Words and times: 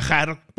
viajar 0.00 0.38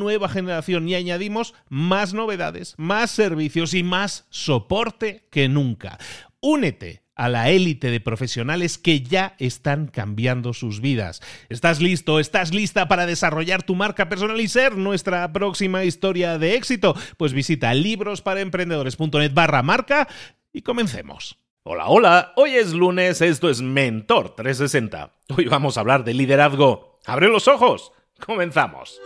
nueva 0.00 0.28
generación 0.28 0.88
y 0.88 0.96
añadimos 0.96 1.54
más 1.68 2.12
novedades, 2.12 2.74
más 2.76 3.12
servicios 3.12 3.72
y 3.74 3.84
más 3.84 4.26
soporte 4.30 5.28
que 5.30 5.48
nunca. 5.48 5.98
Únete 6.40 7.04
a 7.20 7.28
la 7.28 7.50
élite 7.50 7.90
de 7.90 8.00
profesionales 8.00 8.78
que 8.78 9.02
ya 9.02 9.34
están 9.38 9.88
cambiando 9.88 10.54
sus 10.54 10.80
vidas. 10.80 11.20
¿Estás 11.50 11.80
listo? 11.80 12.18
¿Estás 12.18 12.54
lista 12.54 12.88
para 12.88 13.04
desarrollar 13.04 13.62
tu 13.62 13.74
marca 13.74 14.08
personal 14.08 14.40
y 14.40 14.48
ser 14.48 14.78
nuestra 14.78 15.30
próxima 15.30 15.84
historia 15.84 16.38
de 16.38 16.54
éxito? 16.54 16.96
Pues 17.18 17.34
visita 17.34 17.74
librosparaemprendedores.net 17.74 19.34
barra 19.34 19.62
marca 19.62 20.08
y 20.50 20.62
comencemos. 20.62 21.36
Hola, 21.62 21.88
hola, 21.88 22.32
hoy 22.36 22.52
es 22.52 22.72
lunes, 22.72 23.20
esto 23.20 23.50
es 23.50 23.60
Mentor 23.60 24.34
360. 24.34 25.12
Hoy 25.36 25.44
vamos 25.44 25.76
a 25.76 25.80
hablar 25.80 26.04
de 26.04 26.14
liderazgo. 26.14 26.98
¡Abre 27.04 27.28
los 27.28 27.48
ojos! 27.48 27.92
Comenzamos. 28.24 28.98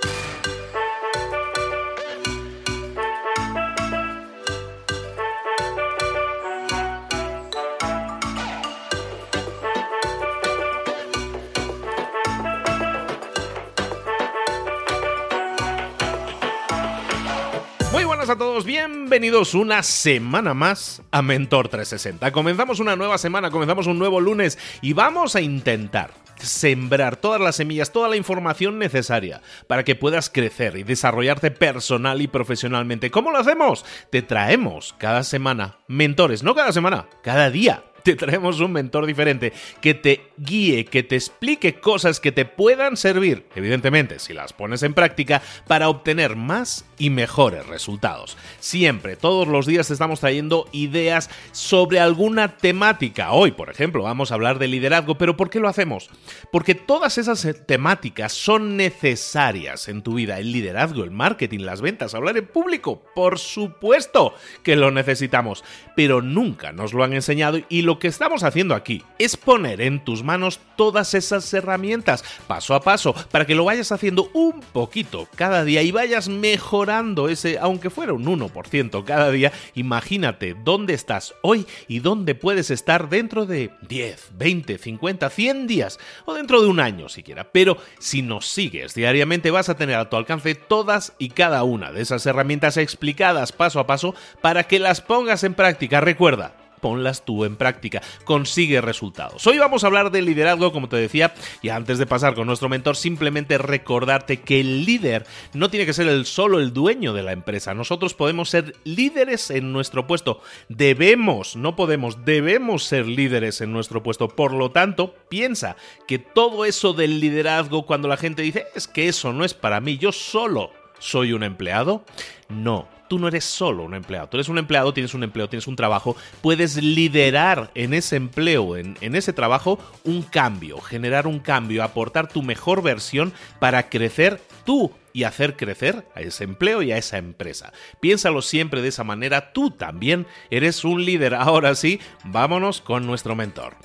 A 18.28 18.38
todos, 18.38 18.64
bienvenidos 18.64 19.52
una 19.52 19.82
semana 19.82 20.54
más 20.54 21.02
a 21.10 21.20
Mentor 21.20 21.68
360. 21.68 22.32
Comenzamos 22.32 22.80
una 22.80 22.96
nueva 22.96 23.18
semana, 23.18 23.50
comenzamos 23.50 23.86
un 23.86 23.98
nuevo 23.98 24.18
lunes 24.18 24.58
y 24.80 24.94
vamos 24.94 25.36
a 25.36 25.42
intentar 25.42 26.12
sembrar 26.36 27.16
todas 27.16 27.40
las 27.40 27.56
semillas, 27.56 27.92
toda 27.92 28.08
la 28.08 28.16
información 28.16 28.78
necesaria 28.78 29.42
para 29.66 29.84
que 29.84 29.94
puedas 29.94 30.30
crecer 30.30 30.76
y 30.76 30.84
desarrollarte 30.84 31.50
personal 31.50 32.22
y 32.22 32.26
profesionalmente. 32.26 33.10
¿Cómo 33.10 33.30
lo 33.30 33.38
hacemos? 33.38 33.84
Te 34.10 34.22
traemos 34.22 34.94
cada 34.96 35.22
semana 35.22 35.80
mentores, 35.86 36.42
no 36.42 36.54
cada 36.54 36.72
semana, 36.72 37.08
cada 37.22 37.50
día 37.50 37.84
te 38.14 38.16
traemos 38.16 38.60
un 38.60 38.70
mentor 38.72 39.06
diferente 39.06 39.52
que 39.80 39.94
te 39.94 40.20
guíe, 40.36 40.84
que 40.84 41.02
te 41.02 41.16
explique 41.16 41.80
cosas 41.80 42.20
que 42.20 42.32
te 42.32 42.44
puedan 42.44 42.98
servir, 42.98 43.46
evidentemente, 43.54 44.18
si 44.18 44.34
las 44.34 44.52
pones 44.52 44.82
en 44.82 44.92
práctica, 44.92 45.40
para 45.66 45.88
obtener 45.88 46.36
más 46.36 46.84
y 46.98 47.08
mejores 47.08 47.66
resultados. 47.66 48.36
Siempre, 48.60 49.16
todos 49.16 49.48
los 49.48 49.66
días 49.66 49.88
te 49.88 49.94
estamos 49.94 50.20
trayendo 50.20 50.68
ideas 50.72 51.30
sobre 51.52 51.98
alguna 51.98 52.58
temática. 52.58 53.32
Hoy, 53.32 53.52
por 53.52 53.70
ejemplo, 53.70 54.02
vamos 54.02 54.30
a 54.30 54.34
hablar 54.34 54.58
de 54.58 54.68
liderazgo, 54.68 55.16
pero 55.16 55.36
¿por 55.36 55.48
qué 55.48 55.58
lo 55.58 55.68
hacemos? 55.68 56.10
Porque 56.52 56.74
todas 56.74 57.16
esas 57.16 57.48
temáticas 57.66 58.32
son 58.32 58.76
necesarias 58.76 59.88
en 59.88 60.02
tu 60.02 60.14
vida. 60.14 60.38
El 60.38 60.52
liderazgo, 60.52 61.04
el 61.04 61.10
marketing, 61.10 61.60
las 61.60 61.80
ventas, 61.80 62.14
hablar 62.14 62.36
en 62.36 62.46
público, 62.46 63.02
por 63.14 63.38
supuesto 63.38 64.34
que 64.62 64.76
lo 64.76 64.90
necesitamos, 64.90 65.64
pero 65.96 66.20
nunca 66.20 66.72
nos 66.72 66.92
lo 66.92 67.02
han 67.02 67.14
enseñado 67.14 67.60
y 67.70 67.80
lo 67.80 67.93
lo 67.94 68.00
que 68.00 68.08
estamos 68.08 68.42
haciendo 68.42 68.74
aquí 68.74 69.04
es 69.20 69.36
poner 69.36 69.80
en 69.80 70.02
tus 70.02 70.24
manos 70.24 70.58
todas 70.74 71.14
esas 71.14 71.54
herramientas 71.54 72.24
paso 72.48 72.74
a 72.74 72.80
paso 72.80 73.14
para 73.30 73.46
que 73.46 73.54
lo 73.54 73.66
vayas 73.66 73.92
haciendo 73.92 74.30
un 74.34 74.62
poquito 74.72 75.28
cada 75.36 75.64
día 75.64 75.80
y 75.82 75.92
vayas 75.92 76.28
mejorando 76.28 77.28
ese, 77.28 77.56
aunque 77.60 77.90
fuera 77.90 78.12
un 78.12 78.24
1% 78.24 79.04
cada 79.04 79.30
día. 79.30 79.52
Imagínate 79.76 80.56
dónde 80.64 80.92
estás 80.92 81.36
hoy 81.42 81.68
y 81.86 82.00
dónde 82.00 82.34
puedes 82.34 82.72
estar 82.72 83.08
dentro 83.08 83.46
de 83.46 83.70
10, 83.88 84.30
20, 84.38 84.76
50, 84.78 85.30
100 85.30 85.66
días 85.68 86.00
o 86.24 86.34
dentro 86.34 86.62
de 86.62 86.66
un 86.66 86.80
año 86.80 87.08
siquiera. 87.08 87.52
Pero 87.52 87.76
si 88.00 88.22
nos 88.22 88.48
sigues 88.48 88.94
diariamente 88.94 89.52
vas 89.52 89.68
a 89.68 89.76
tener 89.76 89.94
a 89.94 90.10
tu 90.10 90.16
alcance 90.16 90.56
todas 90.56 91.12
y 91.20 91.28
cada 91.28 91.62
una 91.62 91.92
de 91.92 92.02
esas 92.02 92.26
herramientas 92.26 92.76
explicadas 92.76 93.52
paso 93.52 93.78
a 93.78 93.86
paso 93.86 94.16
para 94.40 94.64
que 94.64 94.80
las 94.80 95.00
pongas 95.00 95.44
en 95.44 95.54
práctica. 95.54 96.00
Recuerda, 96.00 96.56
ponlas 96.84 97.24
tú 97.24 97.46
en 97.46 97.56
práctica, 97.56 98.02
consigue 98.24 98.82
resultados. 98.82 99.46
Hoy 99.46 99.56
vamos 99.56 99.82
a 99.82 99.86
hablar 99.86 100.10
de 100.10 100.20
liderazgo, 100.20 100.70
como 100.70 100.90
te 100.90 100.96
decía, 100.96 101.32
y 101.62 101.70
antes 101.70 101.96
de 101.96 102.04
pasar 102.04 102.34
con 102.34 102.46
nuestro 102.46 102.68
mentor, 102.68 102.94
simplemente 102.94 103.56
recordarte 103.56 104.40
que 104.40 104.60
el 104.60 104.84
líder 104.84 105.24
no 105.54 105.70
tiene 105.70 105.86
que 105.86 105.94
ser 105.94 106.08
el 106.08 106.26
solo 106.26 106.58
el 106.60 106.74
dueño 106.74 107.14
de 107.14 107.22
la 107.22 107.32
empresa. 107.32 107.72
Nosotros 107.72 108.12
podemos 108.12 108.50
ser 108.50 108.76
líderes 108.84 109.50
en 109.50 109.72
nuestro 109.72 110.06
puesto. 110.06 110.42
Debemos, 110.68 111.56
no 111.56 111.74
podemos, 111.74 112.26
debemos 112.26 112.84
ser 112.84 113.06
líderes 113.06 113.62
en 113.62 113.72
nuestro 113.72 114.02
puesto. 114.02 114.28
Por 114.28 114.52
lo 114.52 114.70
tanto, 114.70 115.14
piensa 115.30 115.76
que 116.06 116.18
todo 116.18 116.66
eso 116.66 116.92
del 116.92 117.18
liderazgo, 117.18 117.86
cuando 117.86 118.08
la 118.08 118.18
gente 118.18 118.42
dice, 118.42 118.66
es 118.74 118.88
que 118.88 119.08
eso 119.08 119.32
no 119.32 119.46
es 119.46 119.54
para 119.54 119.80
mí, 119.80 119.96
yo 119.96 120.12
solo 120.12 120.70
soy 120.98 121.32
un 121.32 121.44
empleado, 121.44 122.04
no 122.50 122.93
tú 123.14 123.20
no 123.20 123.28
eres 123.28 123.44
solo 123.44 123.84
un 123.84 123.94
empleado. 123.94 124.28
Tú 124.28 124.38
eres 124.38 124.48
un 124.48 124.58
empleado, 124.58 124.92
tienes 124.92 125.14
un 125.14 125.22
empleo, 125.22 125.48
tienes 125.48 125.68
un 125.68 125.76
trabajo, 125.76 126.16
puedes 126.42 126.82
liderar 126.82 127.70
en 127.76 127.94
ese 127.94 128.16
empleo, 128.16 128.76
en, 128.76 128.98
en 129.00 129.14
ese 129.14 129.32
trabajo, 129.32 129.78
un 130.02 130.22
cambio, 130.22 130.80
generar 130.80 131.28
un 131.28 131.38
cambio, 131.38 131.84
aportar 131.84 132.26
tu 132.26 132.42
mejor 132.42 132.82
versión 132.82 133.32
para 133.60 133.88
crecer 133.88 134.40
tú 134.64 134.90
y 135.12 135.22
hacer 135.22 135.54
crecer 135.54 136.04
a 136.16 136.22
ese 136.22 136.42
empleo 136.42 136.82
y 136.82 136.90
a 136.90 136.98
esa 136.98 137.18
empresa. 137.18 137.72
Piénsalo 138.00 138.42
siempre 138.42 138.82
de 138.82 138.88
esa 138.88 139.04
manera, 139.04 139.52
tú 139.52 139.70
también 139.70 140.26
eres 140.50 140.84
un 140.84 141.04
líder. 141.04 141.36
Ahora 141.36 141.76
sí, 141.76 142.00
vámonos 142.24 142.80
con 142.80 143.06
nuestro 143.06 143.36
mentor. 143.36 143.76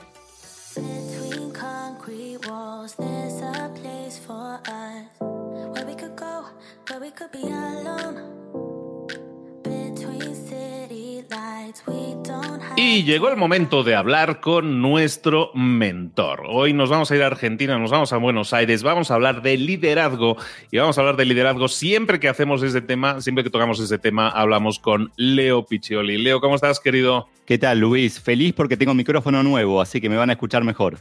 Y 12.91 13.03
llegó 13.03 13.29
el 13.29 13.37
momento 13.37 13.83
de 13.83 13.93
hablar 13.93 14.39
con 14.39 14.81
nuestro 14.81 15.51
mentor. 15.53 16.41
Hoy 16.49 16.73
nos 16.73 16.89
vamos 16.89 17.11
a 17.11 17.15
ir 17.15 17.21
a 17.21 17.27
Argentina, 17.27 17.77
nos 17.77 17.91
vamos 17.91 18.11
a 18.13 18.17
Buenos 18.17 18.51
Aires, 18.51 18.81
vamos 18.81 19.11
a 19.11 19.13
hablar 19.13 19.43
de 19.43 19.57
liderazgo 19.57 20.37
y 20.71 20.79
vamos 20.79 20.97
a 20.97 21.01
hablar 21.01 21.15
de 21.15 21.25
liderazgo 21.25 21.67
siempre 21.67 22.19
que 22.19 22.27
hacemos 22.27 22.63
ese 22.63 22.81
tema, 22.81 23.21
siempre 23.21 23.43
que 23.43 23.51
tocamos 23.51 23.79
ese 23.79 23.99
tema, 23.99 24.29
hablamos 24.29 24.79
con 24.79 25.11
Leo 25.17 25.67
Piccioli. 25.67 26.17
Leo, 26.17 26.41
¿cómo 26.41 26.55
estás, 26.55 26.79
querido? 26.79 27.27
¿Qué 27.45 27.59
tal, 27.59 27.79
Luis? 27.79 28.19
Feliz 28.19 28.53
porque 28.53 28.75
tengo 28.75 28.95
micrófono 28.95 29.43
nuevo, 29.43 29.81
así 29.81 30.01
que 30.01 30.09
me 30.09 30.17
van 30.17 30.31
a 30.31 30.33
escuchar 30.33 30.63
mejor. 30.63 30.97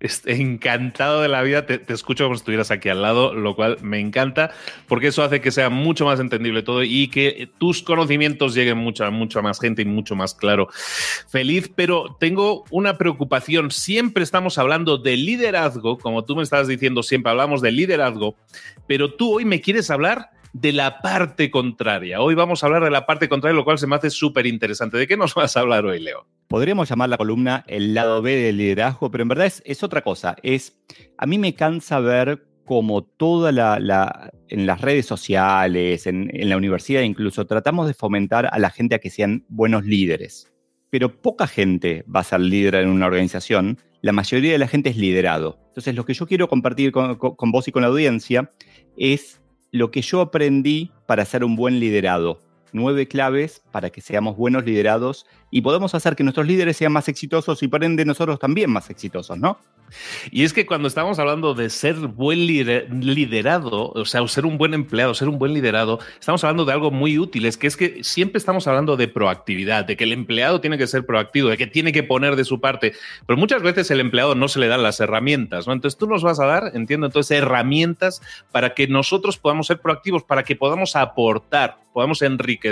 Encantado 0.00 1.22
de 1.22 1.28
la 1.28 1.42
vida, 1.42 1.64
te, 1.66 1.80
escucho 1.92 2.24
como 2.24 2.36
si 2.36 2.40
estuvieras 2.40 2.70
aquí 2.70 2.88
al 2.88 3.02
lado, 3.02 3.32
lo 3.32 3.56
cual 3.56 3.78
me 3.82 3.98
encanta, 3.98 4.50
porque 4.88 5.08
eso 5.08 5.22
hace 5.22 5.40
que 5.40 5.50
sea 5.50 5.70
mucho 5.70 6.04
más 6.04 6.20
entendible 6.20 6.62
todo 6.62 6.82
y 6.82 7.08
que 7.08 7.48
tus 7.58 7.82
conocimientos 7.82 8.54
lleguen 8.54 8.78
mucho, 8.78 9.04
a 9.04 9.42
más 9.42 9.60
gente 9.60 9.82
y 9.82 9.84
mucho 9.86 10.14
más 10.14 10.34
claro. 10.34 10.68
Feliz, 11.28 11.70
pero 11.74 12.16
tengo 12.20 12.64
una 12.70 12.98
preocupación. 12.98 13.70
Siempre 13.70 14.22
estamos 14.22 14.58
hablando 14.58 14.98
de 14.98 15.16
liderazgo, 15.16 15.98
como 15.98 16.24
tú 16.24 16.36
me 16.36 16.42
estabas 16.42 16.68
diciendo, 16.68 17.02
siempre 17.02 17.30
hablamos 17.30 17.62
de 17.62 17.72
liderazgo, 17.72 18.36
pero 18.86 19.14
tú 19.14 19.36
hoy 19.36 19.44
me 19.44 19.60
quieres 19.60 19.90
hablar 19.90 20.30
de 20.60 20.72
la 20.72 21.00
parte 21.00 21.50
contraria. 21.50 22.22
Hoy 22.22 22.34
vamos 22.34 22.62
a 22.62 22.66
hablar 22.66 22.82
de 22.82 22.90
la 22.90 23.04
parte 23.04 23.28
contraria, 23.28 23.54
lo 23.54 23.64
cual 23.64 23.78
se 23.78 23.86
me 23.86 23.96
hace 23.96 24.08
súper 24.08 24.46
interesante. 24.46 24.96
¿De 24.96 25.06
qué 25.06 25.16
nos 25.16 25.34
vas 25.34 25.54
a 25.56 25.60
hablar 25.60 25.84
hoy, 25.84 26.00
Leo? 26.00 26.26
Podríamos 26.48 26.88
llamar 26.88 27.10
la 27.10 27.18
columna 27.18 27.64
el 27.66 27.92
lado 27.92 28.22
B 28.22 28.36
del 28.36 28.56
liderazgo, 28.56 29.10
pero 29.10 29.22
en 29.22 29.28
verdad 29.28 29.52
es, 29.64 29.82
otra 29.82 30.00
cosa. 30.00 30.36
Es, 30.42 30.78
a 31.18 31.26
mí 31.26 31.36
me 31.36 31.54
cansa 31.54 32.00
ver 32.00 32.46
como 32.64 33.04
toda 33.04 33.52
la, 33.52 34.30
en 34.48 34.66
las 34.66 34.80
redes 34.80 35.04
sociales, 35.04 36.06
en, 36.06 36.30
la 36.32 36.56
universidad 36.56 37.02
incluso, 37.02 37.46
tratamos 37.46 37.86
de 37.86 37.94
fomentar 37.94 38.48
a 38.50 38.58
la 38.58 38.70
gente 38.70 38.94
a 38.94 38.98
que 38.98 39.10
sean 39.10 39.44
buenos 39.48 39.84
líderes. 39.84 40.50
Pero 40.88 41.20
poca 41.20 41.46
gente 41.46 42.02
va 42.12 42.20
a 42.20 42.24
ser 42.24 42.40
líder 42.40 42.76
en 42.76 42.88
una 42.88 43.06
organización, 43.06 43.78
la 44.00 44.12
mayoría 44.12 44.52
de 44.52 44.58
la 44.58 44.68
gente 44.68 44.88
es 44.88 44.96
liderado. 44.96 45.58
Entonces, 45.68 45.94
lo 45.94 46.06
que 46.06 46.14
yo 46.14 46.26
quiero 46.26 46.48
compartir 46.48 46.92
con 46.92 47.52
vos 47.52 47.68
y 47.68 47.72
con 47.72 47.82
la 47.82 47.88
audiencia 47.88 48.50
es 48.96 49.40
lo 49.72 49.90
que 49.90 50.02
yo 50.02 50.20
aprendí 50.20 50.90
para 51.06 51.24
ser 51.24 51.44
un 51.44 51.56
buen 51.56 51.80
liderado. 51.80 52.38
Nueve 52.72 53.08
claves 53.08 53.62
para 53.70 53.90
que 53.90 54.00
seamos 54.00 54.36
buenos 54.36 54.64
liderados 54.64 55.26
y 55.50 55.60
podemos 55.62 55.94
hacer 55.94 56.16
que 56.16 56.24
nuestros 56.24 56.46
líderes 56.46 56.76
sean 56.76 56.92
más 56.92 57.08
exitosos 57.08 57.62
y 57.62 57.68
por 57.68 57.84
ende 57.84 58.04
nosotros 58.04 58.38
también 58.38 58.70
más 58.70 58.90
exitosos, 58.90 59.38
¿no? 59.38 59.58
Y 60.30 60.44
es 60.44 60.52
que 60.52 60.66
cuando 60.66 60.88
estamos 60.88 61.18
hablando 61.18 61.54
de 61.54 61.70
ser 61.70 61.94
buen 61.94 62.44
liderado, 62.46 63.92
o 63.92 64.04
sea, 64.04 64.26
ser 64.26 64.44
un 64.44 64.58
buen 64.58 64.74
empleado, 64.74 65.14
ser 65.14 65.28
un 65.28 65.38
buen 65.38 65.54
liderado, 65.54 66.00
estamos 66.18 66.42
hablando 66.42 66.64
de 66.64 66.72
algo 66.72 66.90
muy 66.90 67.18
útil, 67.18 67.46
es 67.46 67.56
que 67.56 67.68
es 67.68 67.76
que 67.76 68.02
siempre 68.02 68.38
estamos 68.38 68.66
hablando 68.66 68.96
de 68.96 69.08
proactividad, 69.08 69.84
de 69.84 69.96
que 69.96 70.04
el 70.04 70.12
empleado 70.12 70.60
tiene 70.60 70.76
que 70.76 70.88
ser 70.88 71.06
proactivo, 71.06 71.48
de 71.48 71.56
que 71.56 71.68
tiene 71.68 71.92
que 71.92 72.02
poner 72.02 72.34
de 72.34 72.44
su 72.44 72.60
parte, 72.60 72.94
pero 73.26 73.38
muchas 73.38 73.62
veces 73.62 73.90
el 73.92 74.00
empleado 74.00 74.34
no 74.34 74.48
se 74.48 74.58
le 74.58 74.66
dan 74.66 74.82
las 74.82 74.98
herramientas, 74.98 75.66
¿no? 75.66 75.72
Entonces 75.72 75.96
tú 75.96 76.06
nos 76.08 76.22
vas 76.22 76.40
a 76.40 76.46
dar, 76.46 76.72
entiendo, 76.74 77.06
entonces 77.06 77.38
herramientas 77.38 78.20
para 78.50 78.74
que 78.74 78.88
nosotros 78.88 79.38
podamos 79.38 79.68
ser 79.68 79.80
proactivos, 79.80 80.24
para 80.24 80.42
que 80.42 80.56
podamos 80.56 80.96
aportar, 80.96 81.78
podamos 81.92 82.20
enriquecer 82.22 82.65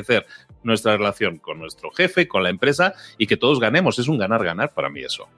nuestra 0.62 0.96
relación 0.96 1.38
con 1.38 1.58
nuestro 1.58 1.90
jefe, 1.90 2.26
con 2.26 2.42
la 2.42 2.50
empresa 2.50 2.94
y 3.18 3.26
que 3.26 3.36
todos 3.36 3.60
ganemos. 3.60 3.98
Es 3.98 4.08
un 4.08 4.18
ganar-ganar 4.18 4.72
para 4.74 4.88
mí 4.88 5.00
eso. 5.00 5.28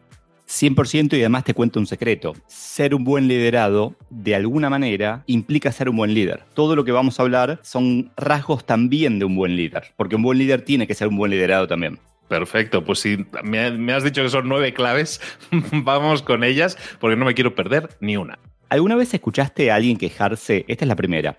100% 0.48 1.14
y 1.14 1.20
además 1.20 1.44
te 1.44 1.54
cuento 1.54 1.80
un 1.80 1.86
secreto. 1.86 2.34
Ser 2.46 2.94
un 2.94 3.04
buen 3.04 3.28
liderado, 3.28 3.96
de 4.10 4.34
alguna 4.34 4.70
manera, 4.70 5.24
implica 5.26 5.72
ser 5.72 5.88
un 5.88 5.96
buen 5.96 6.14
líder. 6.14 6.44
Todo 6.54 6.76
lo 6.76 6.84
que 6.84 6.92
vamos 6.92 7.18
a 7.18 7.24
hablar 7.24 7.58
son 7.62 8.12
rasgos 8.16 8.64
también 8.64 9.18
de 9.18 9.24
un 9.24 9.34
buen 9.34 9.56
líder, 9.56 9.92
porque 9.96 10.16
un 10.16 10.22
buen 10.22 10.38
líder 10.38 10.62
tiene 10.62 10.86
que 10.86 10.94
ser 10.94 11.08
un 11.08 11.16
buen 11.16 11.32
liderado 11.32 11.66
también. 11.66 11.98
Perfecto, 12.28 12.84
pues 12.84 13.00
si 13.00 13.24
me, 13.44 13.92
has 13.92 14.04
dicho 14.04 14.22
que 14.22 14.30
son 14.30 14.48
nueve 14.48 14.72
claves, 14.72 15.20
vamos 15.72 16.22
con 16.22 16.42
ellas, 16.44 16.76
porque 17.00 17.16
no 17.16 17.24
me 17.24 17.34
quiero 17.34 17.54
perder 17.54 17.90
ni 18.00 18.16
una. 18.16 18.38
¿Alguna 18.68 18.96
vez 18.96 19.14
escuchaste 19.14 19.70
a 19.70 19.76
alguien 19.76 19.96
quejarse? 19.96 20.64
Esta 20.66 20.84
es 20.84 20.88
la 20.88 20.96
primera 20.96 21.38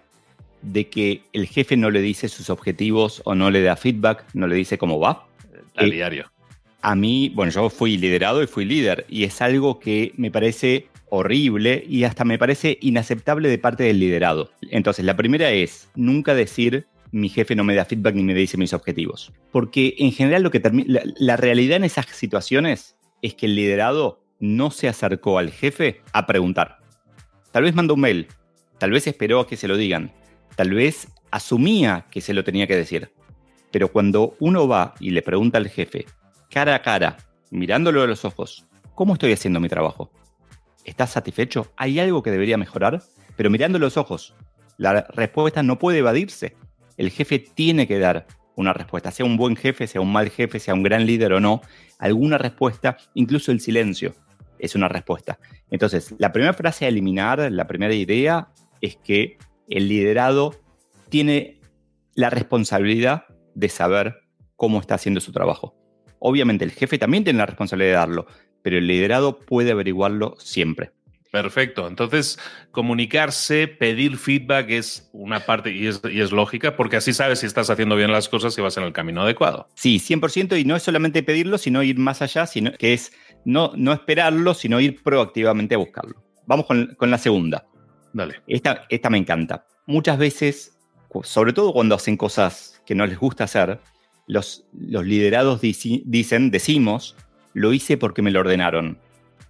de 0.62 0.88
que 0.88 1.22
el 1.34 1.48
jefe 1.48 1.78
no 1.78 1.90
le 1.90 2.02
dice 2.02 2.30
sus 2.30 2.50
objetivos 2.50 3.22
o 3.26 3.36
no 3.36 3.52
le 3.52 3.62
da 3.62 3.76
feedback, 3.76 4.26
no 4.34 4.48
le 4.48 4.56
dice 4.56 4.78
cómo 4.78 5.00
va. 5.00 5.28
A 5.76 5.86
eh, 5.86 5.92
diario. 5.92 6.32
A 6.82 6.96
mí, 6.96 7.32
bueno, 7.34 7.52
yo 7.52 7.70
fui 7.70 7.98
liderado 7.98 8.44
y 8.44 8.48
fui 8.48 8.66
líder 8.66 9.06
y 9.10 9.24
es 9.24 9.42
algo 9.42 9.80
que 9.80 10.14
me 10.16 10.32
parece 10.32 10.88
horrible 11.10 11.84
y 11.88 12.04
hasta 12.04 12.26
me 12.26 12.38
parece 12.38 12.78
inaceptable 12.82 13.50
de 13.50 13.58
parte 13.58 13.84
del 13.84 14.00
liderado. 14.00 14.52
Entonces, 14.72 15.06
la 15.06 15.16
primera 15.16 15.52
es 15.52 15.90
nunca 15.96 16.36
decir 16.36 16.88
mi 17.12 17.30
jefe 17.30 17.56
no 17.56 17.64
me 17.64 17.76
da 17.76 17.86
feedback 17.86 18.16
ni 18.16 18.24
me 18.24 18.34
dice 18.34 18.58
mis 18.58 18.74
objetivos. 18.74 19.32
Porque 19.52 19.96
en 19.98 20.12
general 20.12 20.44
lo 20.44 20.52
que 20.52 20.62
la, 20.86 21.02
la 21.18 21.38
realidad 21.38 21.78
en 21.78 21.86
esas 21.86 22.06
situaciones 22.08 22.98
es 23.22 23.34
que 23.34 23.46
el 23.46 23.56
liderado 23.56 24.22
no 24.40 24.72
se 24.72 24.88
acercó 24.88 25.40
al 25.40 25.52
jefe 25.52 26.02
a 26.14 26.26
preguntar. 26.28 26.80
Tal 27.52 27.64
vez 27.64 27.74
mandó 27.74 27.96
un 27.96 28.02
mail, 28.02 28.28
tal 28.78 28.92
vez 28.92 29.08
esperó 29.08 29.40
a 29.40 29.48
que 29.48 29.58
se 29.58 29.68
lo 29.68 29.78
digan, 29.78 30.12
Tal 30.58 30.74
vez 30.74 31.08
asumía 31.30 32.08
que 32.10 32.20
se 32.20 32.34
lo 32.34 32.44
tenía 32.44 32.66
que 32.66 32.76
decir. 32.76 33.12
Pero 33.70 33.92
cuando 33.92 34.36
uno 34.40 34.68
va 34.68 34.96
y 35.00 35.12
le 35.12 35.22
pregunta 35.22 35.60
al 35.60 35.70
jefe, 35.70 36.08
cara 36.50 36.74
a 36.74 36.82
cara, 36.82 37.18
mirándolo 37.52 38.02
a 38.02 38.08
los 38.08 38.26
ojos, 38.26 38.66
¿cómo 38.96 39.14
estoy 39.14 39.34
haciendo 39.34 39.60
mi 39.60 39.70
trabajo? 39.70 40.12
¿Estás 40.84 41.12
satisfecho? 41.12 41.72
¿Hay 41.78 42.00
algo 42.00 42.24
que 42.24 42.32
debería 42.32 42.58
mejorar? 42.58 43.04
Pero 43.36 43.52
mirando 43.52 43.78
los 43.78 43.98
ojos, 43.98 44.34
la 44.78 45.06
respuesta 45.14 45.62
no 45.62 45.78
puede 45.78 46.00
evadirse. 46.00 46.56
El 46.98 47.12
jefe 47.12 47.38
tiene 47.38 47.88
que 47.88 48.00
dar 48.00 48.26
una 48.56 48.74
respuesta, 48.74 49.12
sea 49.12 49.28
un 49.28 49.38
buen 49.38 49.58
jefe, 49.58 49.86
sea 49.86 50.02
un 50.02 50.12
mal 50.12 50.32
jefe, 50.32 50.58
sea 50.58 50.74
un 50.74 50.82
gran 50.82 51.06
líder 51.06 51.34
o 51.34 51.40
no, 51.40 51.62
alguna 52.00 52.40
respuesta, 52.40 52.98
incluso 53.14 53.52
el 53.52 53.60
silencio 53.60 54.16
es 54.58 54.74
una 54.74 54.88
respuesta. 54.88 55.38
Entonces, 55.70 56.16
la 56.18 56.32
primera 56.32 56.54
frase 56.54 56.86
a 56.86 56.88
eliminar, 56.88 57.52
la 57.52 57.68
primera 57.68 57.94
idea 57.94 58.48
es 58.82 58.96
que 58.96 59.38
el 59.68 59.88
liderado 59.88 60.56
tiene 61.10 61.62
la 62.16 62.30
responsabilidad 62.30 63.26
de 63.56 63.70
saber 63.70 64.22
cómo 64.56 64.80
está 64.80 64.96
haciendo 64.96 65.22
su 65.22 65.32
trabajo. 65.32 65.76
Obviamente 66.20 66.66
el 66.66 66.72
jefe 66.72 66.98
también 66.98 67.24
tiene 67.24 67.40
la 67.40 67.46
responsabilidad 67.46 67.92
de 67.92 67.98
darlo, 67.98 68.28
pero 68.64 68.78
el 68.78 68.88
liderado 68.88 69.40
puede 69.40 69.72
averiguarlo 69.72 70.36
siempre. 70.40 70.92
Perfecto. 71.32 71.88
Entonces, 71.88 72.40
comunicarse, 72.72 73.68
pedir 73.68 74.18
feedback 74.18 74.70
es 74.70 75.10
una 75.14 75.42
parte 75.42 75.72
y 75.72 75.86
es, 75.86 76.32
lógica 76.32 76.76
porque 76.76 76.98
así 76.98 77.14
sabes 77.14 77.40
si 77.40 77.46
estás 77.46 77.70
haciendo 77.70 77.96
bien 77.96 78.12
las 78.12 78.30
cosas 78.30 78.58
y 78.58 78.62
vas 78.62 78.78
en 78.78 78.84
el 78.84 78.94
camino 78.94 79.22
adecuado. 79.22 79.68
Sí, 79.76 79.98
100% 79.98 80.60
y 80.60 80.64
no 80.64 80.76
es 80.76 80.84
solamente 80.84 81.24
pedirlo, 81.24 81.58
sino 81.58 81.84
ir 81.84 82.00
más 82.00 82.22
allá, 82.22 82.48
sino 82.48 82.72
que 82.74 82.94
es 82.94 83.12
no, 83.46 83.72
no 83.76 83.94
esperarlo, 83.94 84.54
sino 84.54 84.80
ir 84.80 85.04
proactivamente 85.04 85.76
a 85.76 85.78
buscarlo. 85.78 86.24
Vamos 86.46 86.66
con, 86.66 86.96
con 86.98 87.12
la 87.12 87.18
segunda. 87.18 87.68
Dale. 88.14 88.42
Esta, 88.48 88.86
esta 88.90 89.10
me 89.10 89.18
encanta. 89.18 89.66
Muchas 89.86 90.18
veces, 90.18 90.78
sobre 91.24 91.54
todo 91.54 91.74
cuando 91.74 91.96
hacen 91.96 92.18
cosas 92.18 92.82
que 92.86 92.96
no 92.96 93.06
les 93.06 93.18
gusta 93.18 93.46
hacer, 93.46 93.80
los, 94.28 94.66
los 94.74 95.06
liderados 95.06 95.62
dicen, 95.62 96.52
decimos, 96.52 97.16
lo 97.54 97.74
hice 97.74 97.98
porque 97.98 98.22
me 98.22 98.32
lo 98.32 98.42
ordenaron. 98.42 99.00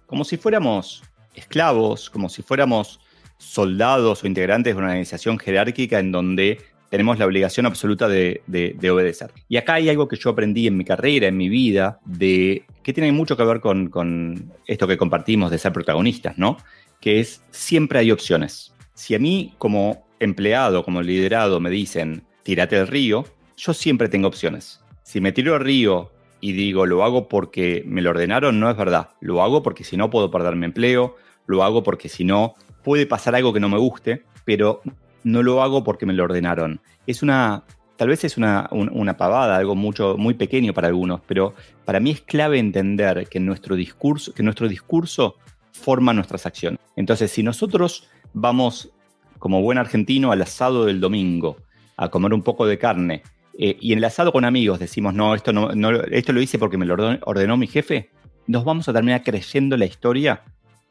Como 0.06 0.24
si 0.24 0.36
fuéramos 0.36 1.02
esclavos, 1.34 2.10
como 2.10 2.28
si 2.28 2.42
fuéramos 2.42 3.00
soldados 3.36 4.24
o 4.24 4.26
integrantes 4.26 4.74
de 4.74 4.78
una 4.78 4.88
organización 4.88 5.38
jerárquica 5.38 5.98
en 5.98 6.12
donde 6.12 6.58
tenemos 6.90 7.18
la 7.18 7.26
obligación 7.26 7.66
absoluta 7.66 8.08
de, 8.08 8.42
obedecer. 8.90 9.30
Y 9.48 9.56
acá 9.56 9.74
hay 9.74 9.88
algo 9.88 10.08
que 10.08 10.16
yo 10.16 10.30
aprendí 10.30 10.66
en 10.66 10.76
mi 10.76 10.84
carrera, 10.84 11.26
en 11.26 11.36
mi 11.36 11.48
vida, 11.48 12.00
de 12.06 12.64
que 12.82 12.92
tiene 12.92 13.12
mucho 13.12 13.36
que 13.36 13.44
ver 13.44 13.60
con, 13.60 13.88
con 13.90 14.52
esto 14.66 14.86
que 14.88 14.96
compartimos 14.96 15.50
de 15.50 15.58
ser 15.58 15.72
protagonistas, 15.72 16.38
¿no? 16.38 16.56
Que 17.00 17.20
es 17.20 17.42
siempre 17.50 17.98
hay 17.98 18.10
opciones. 18.10 18.74
Si 18.94 19.14
a 19.14 19.18
mí 19.18 19.54
como 19.58 20.06
empleado, 20.20 20.84
como 20.84 21.02
liderado, 21.02 21.60
me 21.60 21.70
dicen, 21.70 22.24
tírate 22.42 22.76
al 22.76 22.88
río, 22.88 23.24
yo 23.56 23.74
siempre 23.74 24.08
tengo 24.08 24.28
opciones. 24.28 24.82
Si 25.02 25.20
me 25.20 25.32
tiro 25.32 25.54
al 25.54 25.60
río 25.60 26.12
y 26.40 26.52
digo, 26.52 26.86
lo 26.86 27.04
hago 27.04 27.28
porque 27.28 27.82
me 27.86 28.02
lo 28.02 28.10
ordenaron, 28.10 28.60
no 28.60 28.70
es 28.70 28.76
verdad. 28.76 29.10
Lo 29.20 29.42
hago 29.42 29.62
porque 29.62 29.84
si 29.84 29.96
no 29.96 30.10
puedo 30.10 30.30
perder 30.30 30.56
mi 30.56 30.66
empleo, 30.66 31.16
lo 31.46 31.62
hago 31.62 31.82
porque 31.82 32.08
si 32.08 32.24
no 32.24 32.54
puede 32.82 33.06
pasar 33.06 33.34
algo 33.34 33.52
que 33.52 33.60
no 33.60 33.68
me 33.68 33.78
guste, 33.78 34.24
pero 34.44 34.80
no 35.24 35.42
lo 35.42 35.62
hago 35.62 35.84
porque 35.84 36.06
me 36.06 36.12
lo 36.12 36.24
ordenaron. 36.24 36.80
Es 37.06 37.22
una, 37.22 37.64
tal 37.96 38.08
vez 38.08 38.24
es 38.24 38.36
una, 38.36 38.68
una 38.70 39.16
pavada, 39.16 39.56
algo 39.56 39.74
mucho, 39.74 40.16
muy 40.16 40.34
pequeño 40.34 40.72
para 40.74 40.88
algunos, 40.88 41.20
pero 41.26 41.54
para 41.84 42.00
mí 42.00 42.10
es 42.10 42.20
clave 42.20 42.58
entender 42.58 43.28
que 43.28 43.40
nuestro 43.40 43.76
discurso, 43.76 44.32
que 44.32 44.42
nuestro 44.42 44.68
discurso 44.68 45.36
forma 45.78 46.12
nuestras 46.12 46.44
acciones. 46.46 46.80
Entonces, 46.96 47.30
si 47.30 47.42
nosotros 47.42 48.08
vamos 48.32 48.90
como 49.38 49.62
buen 49.62 49.78
argentino 49.78 50.32
al 50.32 50.42
asado 50.42 50.84
del 50.84 51.00
domingo 51.00 51.56
a 51.96 52.10
comer 52.10 52.34
un 52.34 52.42
poco 52.42 52.66
de 52.66 52.78
carne 52.78 53.22
eh, 53.58 53.76
y 53.80 53.92
en 53.92 53.98
el 53.98 54.04
asado 54.04 54.32
con 54.32 54.44
amigos 54.44 54.78
decimos, 54.78 55.14
no 55.14 55.34
esto, 55.34 55.52
no, 55.52 55.70
esto 56.10 56.32
lo 56.32 56.40
hice 56.40 56.58
porque 56.58 56.76
me 56.76 56.86
lo 56.86 56.94
ordenó, 57.22 57.56
mi 57.56 57.66
jefe, 57.66 58.10
nos 58.46 58.64
vamos 58.64 58.88
a 58.88 58.92
terminar 58.92 59.22
creyendo 59.22 59.76
la 59.76 59.86
historia 59.86 60.42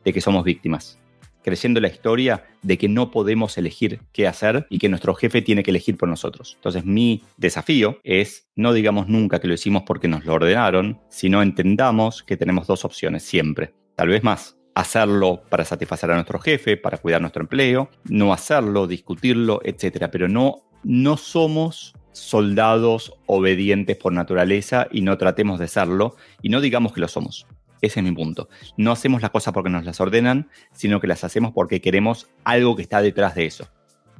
de 0.03 0.13
que 0.13 0.22
somos 0.22 0.44
víctimas 0.44 1.00
creyendo 1.48 1.79
la 1.79 1.88
historia 1.88 2.44
de 2.62 2.77
que 2.77 2.89
no 2.89 3.10
podemos 3.10 3.58
elegir 3.58 4.01
qué 4.12 4.27
hacer 4.27 4.67
y 4.70 4.79
que 4.79 4.89
nuestro 4.89 5.15
jefe 5.15 5.41
tiene 5.41 5.63
que 5.63 5.72
elegir 5.72 5.96
por 5.96 6.10
nosotros. 6.10 6.56
Entonces 6.56 6.84
mi 6.84 7.24
desafío 7.38 8.01
es 8.03 8.50
no 8.58 8.74
digamos 8.74 9.08
nunca 9.08 9.39
que 9.39 9.48
lo 9.48 9.53
hicimos 9.53 9.84
porque 9.84 10.10
nos 10.10 10.25
lo 10.25 10.34
ordenaron, 10.34 11.00
sino 11.08 11.41
entendamos 11.41 12.22
que 12.22 12.36
tenemos 12.36 12.67
dos 12.67 12.84
opciones 12.84 13.24
siempre, 13.24 13.74
tal 13.96 14.10
vez 14.10 14.25
más 14.25 14.58
hacerlo 14.77 15.41
para 15.50 15.65
satisfacer 15.65 16.12
a 16.12 16.15
nuestro 16.15 16.39
jefe, 16.39 16.77
para 16.77 17.00
cuidar 17.00 17.19
nuestro 17.19 17.41
empleo, 17.41 17.89
no 18.05 18.31
hacerlo, 18.31 18.86
discutirlo, 18.86 19.60
etcétera, 19.63 20.12
pero 20.12 20.27
no 20.27 20.67
no 20.84 21.17
somos 21.17 21.96
soldados 22.12 23.13
obedientes 23.25 23.98
por 23.98 24.13
naturaleza 24.13 24.88
y 24.91 25.01
no 25.01 25.17
tratemos 25.17 25.60
de 25.60 25.67
serlo 25.67 26.15
y 26.43 26.50
no 26.50 26.62
digamos 26.62 26.93
que 26.93 27.01
lo 27.01 27.07
somos. 27.07 27.48
Ese 27.81 28.00
es 28.00 28.03
mi 28.03 28.12
punto. 28.12 28.50
No 28.77 28.91
hacemos 28.91 29.24
las 29.24 29.31
cosas 29.31 29.51
porque 29.51 29.72
nos 29.72 29.84
las 29.84 30.00
ordenan, 30.00 30.50
sino 30.74 31.00
que 31.00 31.07
las 31.07 31.24
hacemos 31.24 31.53
porque 31.53 31.81
queremos 31.81 32.27
algo 32.43 32.75
que 32.75 32.84
está 32.84 33.01
detrás 33.01 33.34
de 33.34 33.46
eso. 33.46 33.67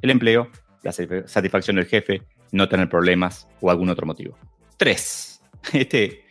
El 0.02 0.10
empleo, 0.10 0.48
la 0.82 0.92
satisfacción 0.92 1.76
del 1.76 1.86
jefe, 1.86 2.22
no 2.50 2.68
tener 2.68 2.88
problemas 2.88 3.48
o 3.60 3.70
algún 3.70 3.90
otro 3.90 4.06
motivo. 4.06 4.36
Tres. 4.76 5.40
Este, 5.72 6.24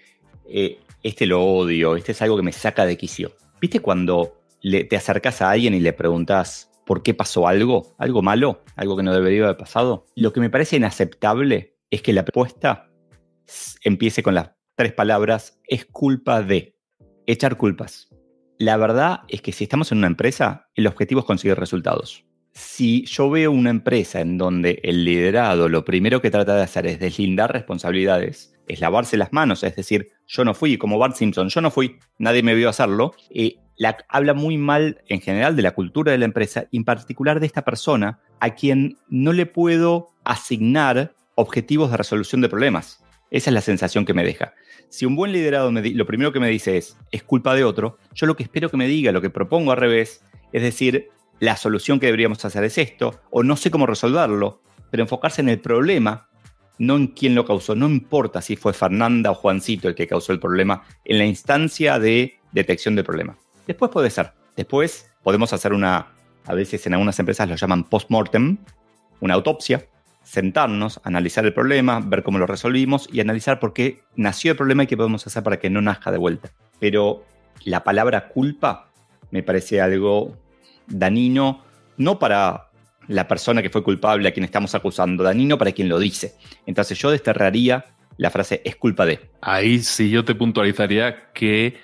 eh, 0.49 0.79
este 1.03 1.25
lo 1.25 1.43
odio, 1.43 1.97
este 1.97 2.13
es 2.13 2.21
algo 2.21 2.37
que 2.37 2.43
me 2.43 2.53
saca 2.53 2.85
de 2.85 2.97
quicio. 2.97 3.33
¿Viste 3.59 3.79
cuando 3.79 4.39
le, 4.61 4.83
te 4.83 4.95
acercas 4.95 5.41
a 5.41 5.49
alguien 5.49 5.73
y 5.73 5.79
le 5.79 5.93
preguntas 5.93 6.71
por 6.85 7.03
qué 7.03 7.13
pasó 7.13 7.47
algo, 7.47 7.95
algo 7.97 8.21
malo, 8.21 8.63
algo 8.75 8.95
que 8.95 9.03
no 9.03 9.13
debería 9.13 9.43
haber 9.43 9.57
pasado? 9.57 10.05
Lo 10.15 10.31
que 10.31 10.39
me 10.39 10.49
parece 10.49 10.77
inaceptable 10.77 11.75
es 11.89 12.01
que 12.01 12.13
la 12.13 12.21
respuesta 12.21 12.89
empiece 13.83 14.23
con 14.23 14.35
las 14.35 14.51
tres 14.75 14.93
palabras, 14.93 15.59
es 15.67 15.85
culpa 15.85 16.41
de 16.43 16.77
echar 17.25 17.57
culpas. 17.57 18.09
La 18.59 18.77
verdad 18.77 19.21
es 19.27 19.41
que 19.41 19.51
si 19.51 19.63
estamos 19.63 19.91
en 19.91 19.99
una 19.99 20.07
empresa, 20.07 20.69
el 20.75 20.87
objetivo 20.87 21.21
es 21.21 21.25
conseguir 21.25 21.57
resultados. 21.57 22.25
Si 22.53 23.05
yo 23.05 23.29
veo 23.29 23.51
una 23.51 23.69
empresa 23.69 24.19
en 24.19 24.37
donde 24.37 24.79
el 24.83 25.03
liderado 25.05 25.69
lo 25.69 25.85
primero 25.85 26.21
que 26.21 26.31
trata 26.31 26.55
de 26.55 26.63
hacer 26.63 26.87
es 26.87 26.99
deslindar 26.99 27.53
responsabilidades, 27.53 28.56
es 28.67 28.81
lavarse 28.81 29.17
las 29.17 29.33
manos, 29.33 29.63
es 29.63 29.75
decir, 29.75 30.09
yo 30.27 30.43
no 30.43 30.53
fui, 30.53 30.77
como 30.77 30.97
Bart 30.97 31.15
Simpson, 31.15 31.49
yo 31.49 31.61
no 31.61 31.71
fui, 31.71 31.97
nadie 32.17 32.43
me 32.43 32.53
vio 32.53 32.69
hacerlo, 32.69 33.13
eh, 33.29 33.57
la, 33.77 33.97
habla 34.09 34.33
muy 34.33 34.57
mal 34.57 35.01
en 35.07 35.21
general 35.21 35.55
de 35.55 35.61
la 35.61 35.71
cultura 35.71 36.11
de 36.11 36.17
la 36.17 36.25
empresa 36.25 36.67
en 36.71 36.83
particular 36.83 37.39
de 37.39 37.45
esta 37.45 37.63
persona 37.63 38.19
a 38.39 38.55
quien 38.55 38.97
no 39.07 39.33
le 39.33 39.45
puedo 39.45 40.09
asignar 40.23 41.15
objetivos 41.35 41.91
de 41.91 41.97
resolución 41.97 42.41
de 42.41 42.49
problemas. 42.49 43.03
Esa 43.29 43.49
es 43.49 43.53
la 43.53 43.61
sensación 43.61 44.05
que 44.05 44.13
me 44.13 44.23
deja. 44.23 44.53
Si 44.89 45.05
un 45.05 45.15
buen 45.15 45.31
liderado 45.31 45.71
lo 45.71 46.05
primero 46.05 46.31
que 46.31 46.39
me 46.39 46.49
dice 46.49 46.77
es, 46.77 46.97
es 47.11 47.23
culpa 47.23 47.53
de 47.55 47.63
otro, 47.63 47.97
yo 48.13 48.25
lo 48.25 48.35
que 48.35 48.43
espero 48.43 48.69
que 48.69 48.77
me 48.77 48.87
diga, 48.87 49.11
lo 49.11 49.21
que 49.21 49.29
propongo 49.29 49.71
al 49.71 49.77
revés, 49.77 50.23
es 50.53 50.61
decir, 50.61 51.09
la 51.39 51.57
solución 51.57 51.99
que 51.99 52.07
deberíamos 52.07 52.43
hacer 52.45 52.63
es 52.63 52.77
esto, 52.77 53.21
o 53.29 53.43
no 53.43 53.57
sé 53.57 53.69
cómo 53.69 53.85
resolverlo, 53.85 54.61
pero 54.89 55.03
enfocarse 55.03 55.41
en 55.41 55.49
el 55.49 55.59
problema, 55.59 56.29
no 56.77 56.95
en 56.95 57.07
quién 57.07 57.35
lo 57.35 57.45
causó. 57.45 57.75
No 57.75 57.87
importa 57.87 58.41
si 58.41 58.55
fue 58.55 58.73
Fernanda 58.73 59.31
o 59.31 59.35
Juancito 59.35 59.87
el 59.87 59.95
que 59.95 60.07
causó 60.07 60.31
el 60.31 60.39
problema, 60.39 60.83
en 61.05 61.17
la 61.17 61.25
instancia 61.25 61.99
de 61.99 62.39
detección 62.51 62.95
del 62.95 63.05
problema. 63.05 63.37
Después 63.65 63.91
puede 63.91 64.09
ser. 64.09 64.33
Después 64.55 65.11
podemos 65.23 65.53
hacer 65.53 65.73
una, 65.73 66.13
a 66.45 66.53
veces 66.53 66.85
en 66.87 66.93
algunas 66.93 67.19
empresas 67.19 67.47
lo 67.49 67.55
llaman 67.55 67.83
post-mortem, 67.83 68.57
una 69.19 69.33
autopsia, 69.33 69.87
sentarnos, 70.23 70.99
analizar 71.03 71.45
el 71.45 71.53
problema, 71.53 72.01
ver 72.03 72.23
cómo 72.23 72.37
lo 72.37 72.47
resolvimos 72.47 73.07
y 73.11 73.19
analizar 73.19 73.59
por 73.59 73.73
qué 73.73 74.03
nació 74.15 74.51
el 74.51 74.57
problema 74.57 74.83
y 74.83 74.87
qué 74.87 74.97
podemos 74.97 75.25
hacer 75.25 75.43
para 75.43 75.57
que 75.57 75.69
no 75.69 75.81
nazca 75.81 76.11
de 76.11 76.17
vuelta. 76.17 76.51
Pero 76.79 77.23
la 77.63 77.83
palabra 77.83 78.29
culpa 78.29 78.91
me 79.31 79.43
parece 79.43 79.81
algo 79.81 80.37
danino, 80.87 81.63
no 81.97 82.19
para 82.19 82.66
la 83.07 83.27
persona 83.27 83.61
que 83.61 83.69
fue 83.69 83.83
culpable 83.83 84.27
a 84.27 84.31
quien 84.31 84.43
estamos 84.43 84.75
acusando, 84.75 85.23
danino 85.23 85.57
para 85.57 85.71
quien 85.71 85.89
lo 85.89 85.99
dice. 85.99 86.35
Entonces 86.65 86.97
yo 86.97 87.11
desterraría 87.11 87.85
la 88.17 88.31
frase 88.31 88.61
es 88.65 88.75
culpa 88.75 89.05
de. 89.05 89.19
Ahí 89.41 89.79
sí 89.79 90.09
yo 90.09 90.25
te 90.25 90.35
puntualizaría 90.35 91.31
que 91.33 91.77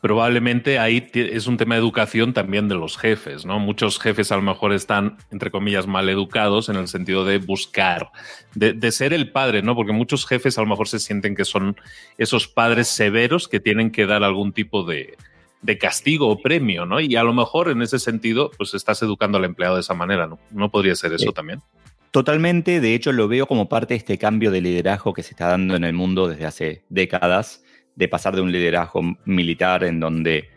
probablemente 0.00 0.78
ahí 0.78 1.10
es 1.12 1.46
un 1.46 1.56
tema 1.56 1.74
de 1.74 1.80
educación 1.80 2.32
también 2.32 2.68
de 2.68 2.74
los 2.74 2.96
jefes, 2.96 3.44
¿no? 3.44 3.58
Muchos 3.58 3.98
jefes 3.98 4.32
a 4.32 4.36
lo 4.36 4.42
mejor 4.42 4.72
están, 4.72 5.18
entre 5.30 5.50
comillas, 5.50 5.86
mal 5.86 6.08
educados 6.08 6.68
en 6.68 6.76
el 6.76 6.88
sentido 6.88 7.24
de 7.24 7.38
buscar, 7.38 8.10
de, 8.54 8.92
ser 8.92 9.12
el 9.12 9.30
padre, 9.30 9.62
¿no? 9.62 9.74
Porque 9.74 9.92
muchos 9.92 10.26
jefes 10.26 10.56
a 10.56 10.62
lo 10.62 10.68
mejor 10.68 10.88
se 10.88 11.00
sienten 11.00 11.34
que 11.34 11.44
son 11.44 11.76
esos 12.16 12.48
padres 12.48 12.88
severos 12.88 13.46
que 13.46 13.60
tienen 13.60 13.90
que 13.90 14.06
dar 14.06 14.22
algún 14.24 14.52
tipo 14.52 14.84
de, 14.84 15.16
de 15.62 15.78
castigo 15.78 16.28
o 16.28 16.40
premio, 16.40 16.86
¿no? 16.86 17.00
Y 17.00 17.16
a 17.16 17.22
lo 17.22 17.32
mejor 17.32 17.70
en 17.70 17.82
ese 17.82 17.98
sentido, 17.98 18.50
pues 18.56 18.74
estás 18.74 19.02
educando 19.02 19.38
al 19.38 19.44
empleado 19.44 19.74
de 19.74 19.82
esa 19.82 19.94
manera, 19.94 20.26
¿no? 20.26 20.38
¿No 20.50 20.70
podría 20.70 20.94
ser 20.94 21.12
eso 21.12 21.32
también? 21.32 21.60
Totalmente, 22.10 22.80
de 22.80 22.94
hecho 22.94 23.12
lo 23.12 23.28
veo 23.28 23.46
como 23.46 23.68
parte 23.68 23.94
de 23.94 23.98
este 23.98 24.18
cambio 24.18 24.50
de 24.50 24.60
liderazgo 24.60 25.12
que 25.12 25.22
se 25.22 25.30
está 25.30 25.48
dando 25.48 25.76
en 25.76 25.84
el 25.84 25.92
mundo 25.92 26.26
desde 26.28 26.44
hace 26.44 26.84
décadas 26.88 27.62
de 27.94 28.08
pasar 28.08 28.34
de 28.34 28.40
un 28.40 28.50
liderazgo 28.50 29.02
militar 29.26 29.84
en 29.84 30.00
donde 30.00 30.48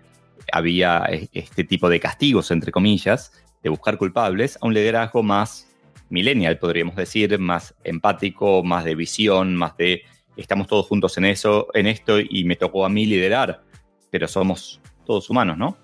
había 0.52 1.06
este 1.32 1.64
tipo 1.64 1.90
de 1.90 2.00
castigos, 2.00 2.50
entre 2.52 2.72
comillas, 2.72 3.32
de 3.62 3.70
buscar 3.70 3.98
culpables, 3.98 4.58
a 4.62 4.68
un 4.68 4.74
liderazgo 4.74 5.22
más 5.22 5.70
millennial, 6.10 6.58
podríamos 6.58 6.96
decir, 6.96 7.38
más 7.40 7.76
empático, 7.84 8.64
más 8.64 8.84
de 8.84 8.96
visión, 8.96 9.56
más 9.56 9.76
de 9.78 10.04
estamos 10.36 10.68
todos 10.68 10.88
juntos 10.88 11.18
en 11.18 11.26
eso, 11.26 11.68
en 11.74 11.88
esto, 11.88 12.20
y 12.20 12.44
me 12.46 12.56
tocó 12.56 12.86
a 12.86 12.90
mí 12.90 13.06
liderar, 13.06 13.64
pero 14.10 14.28
somos 14.28 14.82
todos 15.06 15.30
humanos, 15.30 15.58
¿no? 15.58 15.78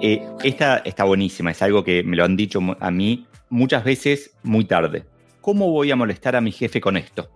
Eh, 0.00 0.26
esta 0.42 0.78
está 0.78 1.04
buenísima, 1.04 1.50
es 1.50 1.62
algo 1.62 1.84
que 1.84 2.02
me 2.02 2.16
lo 2.16 2.24
han 2.24 2.36
dicho 2.36 2.60
a 2.80 2.90
mí 2.90 3.26
muchas 3.50 3.84
veces 3.84 4.36
muy 4.42 4.64
tarde. 4.64 5.06
¿cómo 5.42 5.70
voy 5.70 5.90
a 5.90 5.96
molestar 5.96 6.34
a 6.36 6.40
mi 6.40 6.52
jefe 6.52 6.80
con 6.80 6.96
esto? 6.96 7.30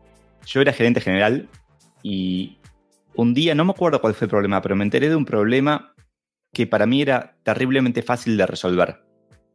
Yo 0.46 0.62
era 0.62 0.72
gerente 0.72 1.02
general 1.02 1.50
y 2.02 2.56
un 3.14 3.34
día, 3.34 3.54
no 3.54 3.64
me 3.66 3.72
acuerdo 3.72 4.00
cuál 4.00 4.14
fue 4.14 4.26
el 4.26 4.30
problema, 4.30 4.62
pero 4.62 4.76
me 4.76 4.84
enteré 4.84 5.10
de 5.10 5.16
un 5.16 5.26
problema 5.26 5.94
que 6.54 6.66
para 6.66 6.86
mí 6.86 7.02
era 7.02 7.36
terriblemente 7.42 8.02
fácil 8.02 8.36
de 8.38 8.46
resolver. 8.46 9.02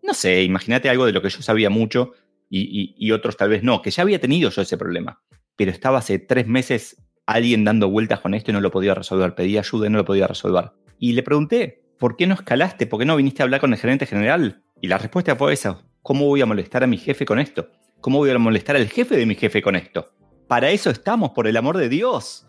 No 0.04 0.14
sé, 0.14 0.44
imagínate 0.44 0.90
algo 0.90 1.06
de 1.06 1.14
lo 1.14 1.22
que 1.22 1.30
yo 1.30 1.42
sabía 1.42 1.70
mucho 1.70 2.14
y, 2.50 3.12
otros 3.12 3.38
tal 3.38 3.50
vez 3.50 3.64
no, 3.64 3.82
que 3.82 3.92
ya 3.92 4.04
había 4.04 4.20
tenido 4.20 4.50
yo 4.50 4.62
ese 4.62 4.78
problema, 4.78 5.24
pero 5.56 5.72
estaba 5.72 6.00
hace 6.00 6.20
tres 6.20 6.48
meses 6.48 7.01
alguien 7.26 7.64
dando 7.64 7.90
vueltas 7.90 8.20
con 8.20 8.34
esto 8.34 8.52
y 8.52 8.54
no 8.54 8.62
lo 8.62 8.72
podía 8.72 8.94
resolver, 8.94 9.36
pedí 9.36 9.58
ayuda 9.58 9.88
y 9.88 9.90
no 9.90 9.98
lo 10.00 10.06
podía 10.06 10.28
resolver. 10.28 10.72
Y 11.00 11.14
le 11.14 11.24
pregunté, 11.24 11.84
¿por 11.98 12.16
qué 12.16 12.28
no 12.28 12.34
escalaste? 12.34 12.88
¿Por 12.88 13.00
qué 13.00 13.06
no 13.06 13.16
viniste 13.16 13.42
a 13.42 13.46
hablar 13.46 13.62
con 13.62 13.74
el 13.74 13.80
gerente 13.80 14.06
general? 14.06 14.64
Y 14.82 14.88
la 14.88 14.98
respuesta 14.98 15.36
fue 15.36 15.54
esa, 15.54 15.82
¿cómo 16.02 16.26
voy 16.26 16.42
a 16.42 16.46
molestar 16.46 16.84
a 16.84 16.88
mi 16.88 16.98
jefe 16.98 17.26
con 17.26 17.40
esto? 17.40 17.70
¿Cómo 18.02 18.18
voy 18.18 18.32
a 18.32 18.38
molestar 18.38 18.76
al 18.76 18.88
jefe 18.88 19.16
de 19.16 19.26
mi 19.26 19.36
jefe 19.36 19.62
con 19.62 19.76
esto? 19.76 20.12
Para 20.48 20.72
eso 20.72 20.90
estamos, 20.90 21.32
por 21.32 21.48
el 21.48 21.56
amor 21.56 21.78
de 21.78 21.88
Dios. 21.88 22.48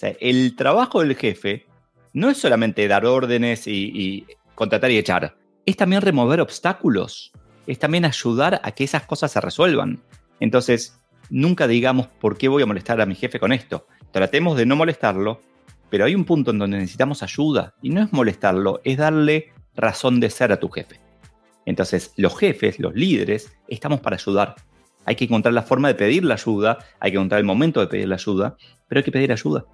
El 0.00 0.56
trabajo 0.56 1.00
del 1.00 1.14
jefe 1.14 1.66
no 2.12 2.30
es 2.30 2.38
solamente 2.38 2.86
dar 2.88 3.06
órdenes 3.06 3.66
y, 3.66 4.26
contratar 4.54 4.90
y 4.90 4.98
echar, 4.98 5.36
es 5.66 5.76
también 5.76 6.02
remover 6.02 6.40
obstáculos, 6.40 7.32
es 7.66 7.78
también 7.78 8.04
ayudar 8.04 8.60
a 8.62 8.72
que 8.72 8.84
esas 8.84 9.04
cosas 9.06 9.32
se 9.32 9.40
resuelvan. 9.40 10.02
Entonces, 10.40 11.00
nunca 11.30 11.66
digamos 11.66 12.06
por 12.06 12.36
qué 12.36 12.48
voy 12.48 12.62
a 12.62 12.66
molestar 12.66 13.00
a 13.00 13.06
mi 13.06 13.14
jefe 13.14 13.40
con 13.40 13.52
esto. 13.52 13.86
Tratemos 14.14 14.56
de 14.56 14.64
no 14.64 14.76
molestarlo, 14.76 15.40
pero 15.90 16.04
hay 16.04 16.14
un 16.14 16.24
punto 16.24 16.52
en 16.52 16.58
donde 16.60 16.78
necesitamos 16.78 17.24
ayuda 17.24 17.74
y 17.82 17.90
no 17.90 18.00
es 18.00 18.12
molestarlo, 18.12 18.80
es 18.84 18.96
darle 18.96 19.52
razón 19.74 20.20
de 20.20 20.30
ser 20.30 20.52
a 20.52 20.60
tu 20.60 20.68
jefe. 20.68 21.00
Entonces, 21.66 22.12
los 22.16 22.38
jefes, 22.38 22.78
los 22.78 22.94
líderes, 22.94 23.56
estamos 23.66 23.98
para 23.98 24.14
ayudar. 24.14 24.54
Hay 25.04 25.16
que 25.16 25.24
encontrar 25.24 25.52
la 25.52 25.62
forma 25.62 25.88
de 25.88 25.96
pedir 25.96 26.24
la 26.24 26.34
ayuda, 26.34 26.78
hay 27.00 27.10
que 27.10 27.16
encontrar 27.16 27.40
el 27.40 27.44
momento 27.44 27.80
de 27.80 27.88
pedir 27.88 28.06
la 28.06 28.14
ayuda, 28.14 28.56
pero 28.86 29.00
hay 29.00 29.02
que 29.02 29.10
pedir 29.10 29.32
ayuda. 29.32 29.64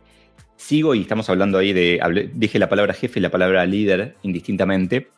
Sigo 0.57 0.95
y 0.95 1.03
estamos 1.03 1.29
hablando 1.29 1.59
ahí 1.59 1.75
de, 1.75 2.31
dije 2.33 2.59
la 2.59 2.71
palabra 2.71 2.95
jefe 2.95 3.19
y 3.19 3.23
la 3.23 3.31
palabra 3.31 3.67
líder 3.67 4.17
indistintamente, 4.23 5.11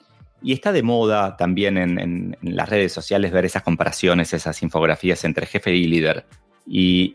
y 0.43 0.53
está 0.53 0.73
de 0.73 0.83
moda 0.83 1.37
también 1.37 1.79
en, 1.79 2.37
las 2.43 2.69
redes 2.69 2.93
sociales 2.93 3.31
ver 3.31 3.45
esas 3.45 3.63
comparaciones, 3.63 4.35
esas 4.35 4.61
infografías 4.65 5.25
entre 5.25 5.47
jefe 5.47 5.73
y 5.77 5.87
líder. 5.87 6.27
Y 6.67 7.15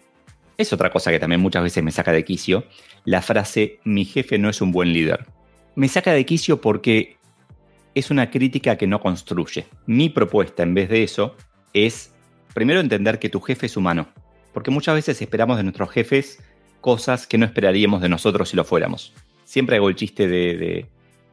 es 0.57 0.73
otra 0.73 0.89
cosa 0.89 1.11
que 1.11 1.19
también 1.19 1.41
muchas 1.41 1.63
veces 1.63 1.83
me 1.83 1.91
saca 1.91 2.11
de 2.11 2.25
quicio, 2.25 2.65
la 3.05 3.21
frase 3.21 3.79
mi 3.83 4.05
jefe 4.05 4.37
no 4.37 4.49
es 4.49 4.61
un 4.61 4.71
buen 4.71 4.91
líder. 4.91 5.25
Me 5.75 5.87
saca 5.87 6.11
de 6.11 6.25
quicio 6.25 6.59
porque 6.59 7.17
es 7.93 8.09
una 8.09 8.29
crítica 8.29 8.75
que 8.75 8.87
no 8.87 8.99
construye. 8.99 9.67
Mi 9.85 10.09
propuesta 10.09 10.63
en 10.63 10.73
vez 10.73 10.89
de 10.89 11.03
eso 11.03 11.35
es 11.73 12.13
primero 12.53 12.79
entender 12.79 13.19
que 13.19 13.29
tu 13.29 13.39
jefe 13.39 13.67
es 13.67 13.77
humano, 13.77 14.07
porque 14.53 14.71
muchas 14.71 14.95
veces 14.95 15.21
esperamos 15.21 15.57
de 15.57 15.63
nuestros 15.63 15.91
jefes 15.91 16.43
cosas 16.81 17.27
que 17.27 17.37
no 17.37 17.45
esperaríamos 17.45 18.01
de 18.01 18.09
nosotros 18.09 18.49
si 18.49 18.55
lo 18.55 18.63
fuéramos. 18.63 19.13
Siempre 19.43 19.75
hago 19.75 19.89
el 19.89 19.95
chiste 19.95 20.27
de, 20.27 20.87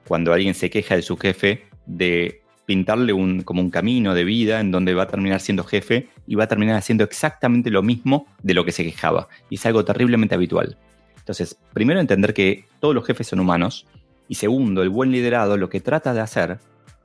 cuando 0.07 0.33
alguien 0.33 0.55
se 0.55 0.69
queja 0.69 0.97
de 0.97 1.03
su 1.03 1.17
jefe, 1.17 1.65
de 1.87 2.43
pintarle 2.67 3.13
un, 3.13 3.43
como 3.43 3.61
un 3.61 3.71
camino 3.71 4.15
de 4.15 4.25
vida 4.25 4.61
en 4.61 4.71
donde 4.71 4.95
va 4.95 5.05
a 5.05 5.09
terminar 5.09 5.41
siendo 5.41 5.65
jefe 5.65 6.09
y 6.27 6.35
va 6.35 6.45
a 6.45 6.49
terminar 6.49 6.77
haciendo 6.77 7.05
exactamente 7.05 7.71
lo 7.71 7.83
mismo 7.83 8.27
de 8.43 8.55
lo 8.55 8.65
que 8.65 8.73
se 8.73 8.85
quejaba. 8.85 9.29
Y 9.51 9.57
es 9.57 9.67
algo 9.67 9.85
terriblemente 9.85 10.35
habitual. 10.35 10.79
Entonces, 11.19 11.59
primero 11.73 12.01
entender 12.01 12.35
que 12.35 12.67
todos 12.81 12.95
los 12.95 13.07
jefes 13.07 13.29
son 13.29 13.41
humanos. 13.41 13.87
Y 14.29 14.37
segundo, 14.37 14.83
el 14.83 14.91
buen 14.91 15.11
liderado 15.11 15.57
lo 15.57 15.69
que 15.69 15.81
trata 15.81 16.15
de 16.15 16.21
hacer 16.21 16.59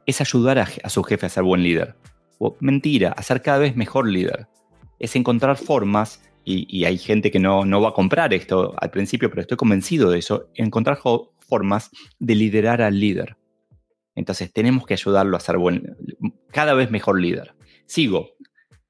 es 0.06 0.22
ayudar 0.22 0.60
a, 0.60 0.90
su 0.90 1.04
jefe 1.04 1.26
a 1.26 1.30
ser 1.30 1.44
buen 1.44 1.64
líder 1.64 1.96
mentira, 2.60 3.12
a 3.12 3.24
ser 3.24 3.42
cada 3.42 3.60
vez 3.60 3.76
mejor 3.76 4.08
líder. 4.08 4.48
Es 5.00 5.16
encontrar 5.16 5.58
formas, 5.58 6.22
y, 6.46 6.84
hay 6.86 6.98
gente 6.98 7.30
que 7.30 7.40
no, 7.40 7.64
no, 7.64 7.80
va 7.82 7.90
a 7.90 7.94
comprar 7.94 8.34
esto 8.34 8.74
al 8.78 8.90
principio, 8.90 9.30
pero 9.30 9.42
estoy 9.42 9.58
convencido 9.58 10.10
de 10.10 10.20
eso, 10.20 10.50
encontrar 10.56 10.98
formas 11.48 11.92
de 12.18 12.36
liderar 12.36 12.82
al 12.82 13.00
líder. 13.00 13.38
Entonces 14.16 14.52
tenemos 14.52 14.86
que 14.88 14.96
ayudarlo 14.96 15.38
a 15.38 15.42
ser 15.42 15.58
buen, 15.58 15.96
cada 16.52 16.74
vez 16.74 16.90
mejor 16.90 17.20
líder. 17.20 17.54
Sigo. 17.86 18.32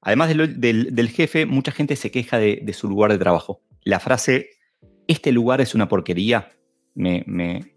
Además 0.02 0.34
del, 0.34 1.08
jefe, 1.10 1.46
mucha 1.46 1.72
gente 1.72 1.94
se 1.96 2.10
queja 2.10 2.38
de, 2.38 2.72
su 2.72 2.88
lugar 2.88 3.12
de 3.12 3.18
trabajo. 3.18 3.62
la 3.82 4.00
frase, 4.00 4.50
este 5.06 5.32
lugar 5.32 5.60
es 5.60 5.74
una 5.74 5.88
porquería, 5.88 6.52
me, 6.94 7.22
me, 7.26 7.74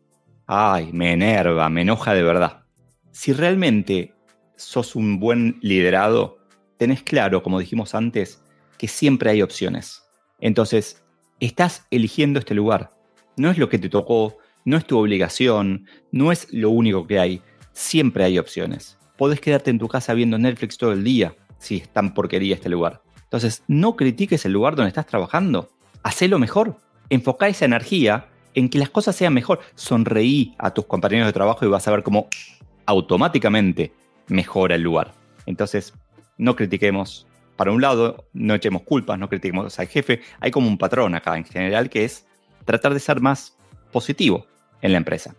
ay, 0.48 0.92
me 0.94 1.13
enerva, 1.13 1.70
me 1.70 1.82
enoja 1.82 2.13
de 2.13 2.24
verdad. 2.24 2.63
Si 3.12 3.34
realmente 3.34 4.13
sos 4.56 4.96
un 4.96 5.20
buen 5.20 5.58
liderado, 5.62 6.38
tenés 6.77 7.03
claro, 7.03 7.44
como 7.44 7.60
dijimos 7.60 7.94
antes, 7.94 8.42
que 8.77 8.88
siempre 8.88 9.30
hay 9.30 9.42
opciones. 9.42 10.03
Entonces, 10.39 11.03
estás 11.39 11.86
eligiendo 11.92 12.39
este 12.39 12.56
lugar. 12.56 12.92
No 13.36 13.51
es 13.51 13.58
lo 13.58 13.68
que 13.68 13.80
te 13.80 13.89
tocó, 13.89 14.38
no 14.65 14.77
es 14.77 14.86
tu 14.86 14.98
obligación, 14.98 15.88
no 16.12 16.32
es 16.32 16.51
lo 16.53 16.70
único 16.70 17.06
que 17.06 17.20
hay. 17.20 17.42
Siempre 17.74 18.24
hay 18.24 18.39
opciones. 18.39 18.98
Podés 19.18 19.42
quedarte 19.42 19.72
en 19.72 19.80
tu 19.80 19.88
casa 19.88 20.13
viendo 20.13 20.38
Netflix 20.38 20.77
todo 20.77 20.94
el 20.94 21.03
día 21.03 21.36
si 21.63 21.77
es 21.77 21.89
tan 21.89 22.13
porquería 22.13 22.55
este 22.55 22.70
lugar. 22.70 23.01
Entonces, 23.24 23.63
no 23.67 23.96
critiques 23.96 24.46
el 24.46 24.51
lugar 24.51 24.75
donde 24.75 24.89
estás 24.89 25.08
trabajando. 25.08 25.70
Hacelo 26.03 26.38
mejor. 26.38 26.77
Enfocá 27.10 27.48
esa 27.48 27.65
energía 27.65 28.27
en 28.53 28.70
que 28.70 28.77
las 28.77 28.89
cosas 28.89 29.15
sean 29.15 29.34
mejor. 29.34 29.60
Sonreí 29.75 30.53
a 30.60 30.72
tus 30.72 30.86
compañeros 30.86 31.27
de 31.27 31.34
trabajo 31.34 31.65
y 31.65 31.70
vas 31.70 31.88
a 31.88 31.91
ver 31.91 32.03
cómo 32.03 32.27
automáticamente 32.86 33.93
mejora 34.27 34.75
el 34.75 34.82
lugar. 34.82 35.13
Entonces, 35.46 35.93
no 36.38 36.55
critiquemos. 36.55 37.25
Para 37.55 37.72
un 37.72 37.82
lado, 37.82 38.25
no 38.34 38.55
echemos 38.55 38.82
culpas, 38.84 39.17
no 39.17 39.29
critiquemos 39.29 39.79
al 39.79 39.88
jefe. 39.88 40.22
Hay 40.39 40.51
como 40.51 40.67
un 40.67 40.77
patrón 40.77 41.15
acá 41.15 41.38
en 41.38 41.46
general 41.46 41.89
que 41.89 42.03
es 42.03 42.25
tratar 42.65 42.93
de 42.93 43.00
ser 43.00 43.22
más 43.22 43.58
positivo 43.91 44.48
en 44.82 44.91
la 44.91 44.98
empresa. 44.98 45.36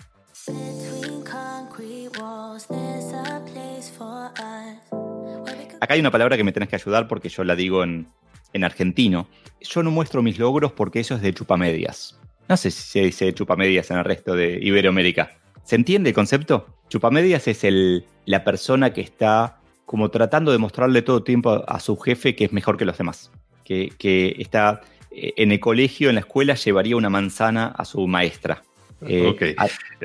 Acá 5.85 5.93
hay 5.93 6.01
una 6.01 6.11
palabra 6.11 6.39
que 6.39 6.45
me 6.45 6.53
tenés 6.53 6.71
que 6.71 6.77
ayudar 6.77 7.07
porque 7.09 7.29
yo 7.29 7.45
la 7.45 7.55
digo 7.55 7.85
en, 7.85 8.07
en 8.55 8.65
argentino. 8.65 9.29
Yo 9.61 9.83
no 9.83 9.91
muestro 9.91 10.23
mis 10.23 10.39
logros 10.39 10.73
porque 10.73 11.01
eso 11.01 11.15
es 11.15 11.21
de 11.21 11.35
chupamedias. 11.35 12.19
No 12.49 12.57
sé 12.57 12.71
si 12.71 12.89
se 12.89 13.01
dice 13.01 13.35
chupamedias 13.35 13.91
en 13.91 13.99
el 13.99 14.05
resto 14.05 14.35
de 14.35 14.59
Iberoamérica. 14.63 15.37
¿Se 15.63 15.77
entiende 15.77 16.09
el 16.09 16.15
concepto? 16.15 16.67
Chupamedias 16.89 17.49
es 17.49 17.65
el, 17.65 18.07
la 18.25 18.45
persona 18.45 18.95
que 18.95 19.03
está 19.03 19.61
como 19.85 20.11
tratando 20.11 20.53
de 20.53 20.59
mostrarle 20.59 21.03
todo 21.03 21.19
el 21.19 21.25
tiempo 21.25 21.63
a, 21.69 21.81
su 21.81 21.99
jefe 21.99 22.35
que 22.35 22.47
es 22.47 22.53
mejor 22.55 22.79
que 22.79 22.87
los 22.87 22.97
demás. 22.97 23.31
Que, 23.63 23.93
que, 23.99 24.37
está 24.39 24.81
eh, 25.11 25.35
en 25.37 25.53
el 25.53 25.61
colegio, 25.61 26.09
en 26.09 26.15
la 26.15 26.21
escuela, 26.21 26.55
llevaría 26.55 26.97
una 26.97 27.11
manzana 27.11 27.67
a 27.77 27.85
su 27.85 28.07
maestra. 28.07 28.63
Eh, 29.07 29.27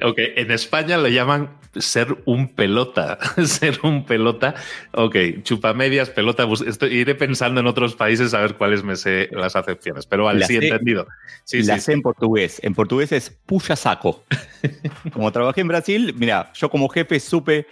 ok, 0.02 0.18
en 0.18 0.52
España 0.52 0.98
lo 0.98 1.08
llaman 1.08 1.58
ser 1.76 2.18
un 2.26 2.48
pelota, 2.48 3.20
ser 3.46 3.80
un 3.84 4.06
pelota. 4.06 4.56
Ok, 4.94 5.16
chupamedias, 5.44 6.10
pelota. 6.10 6.48
Estoy, 6.66 6.96
iré 6.96 7.16
pensando 7.16 7.60
en 7.60 7.68
otros 7.68 7.96
países 7.96 8.34
a 8.34 8.42
ver 8.42 8.56
cuáles 8.56 8.84
me 8.84 8.96
sé 8.96 9.30
las 9.32 9.56
acepciones, 9.56 10.06
pero 10.06 10.26
vale, 10.26 10.46
sí, 10.46 10.56
entendido. 10.56 11.08
Sí, 11.44 11.64
la 11.64 11.80
sé 11.80 11.94
en 11.94 12.02
portugués. 12.02 12.60
En 12.64 12.74
portugués 12.74 13.12
es 13.12 13.30
puya 13.46 13.76
saco. 13.76 14.24
como 15.14 15.32
trabajé 15.32 15.62
en 15.62 15.68
Brasil, 15.68 16.14
mira, 16.18 16.52
yo 16.54 16.70
como 16.70 16.90
jefe 16.90 17.20
supe 17.20 17.68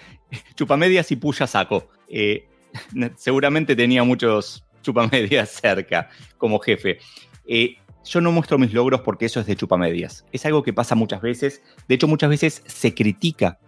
chupamedias 0.56 1.12
y 1.12 1.16
puya 1.16 1.48
saco. 1.48 1.90
Eh, 2.08 2.48
seguramente 3.16 3.76
tenía 3.76 4.04
muchos 4.04 4.64
chupamedias 4.82 5.50
cerca 5.62 6.10
como 6.38 6.60
jefe. 6.60 7.00
Eh, 7.48 7.78
yo 8.06 8.22
no 8.22 8.32
muestro 8.32 8.58
mis 8.58 8.74
logros 8.74 9.02
porque 9.02 9.26
eso 9.26 9.40
es 9.40 9.46
de 9.46 9.56
chupamedias. 9.56 10.26
Es 10.32 10.46
algo 10.46 10.64
que 10.64 10.74
pasa 10.74 10.96
muchas 10.96 11.22
veces. 11.22 11.62
De 11.88 11.96
hecho, 11.96 12.08
muchas 12.08 12.30
veces 12.30 12.64
se 12.66 12.94
critica 12.94 13.60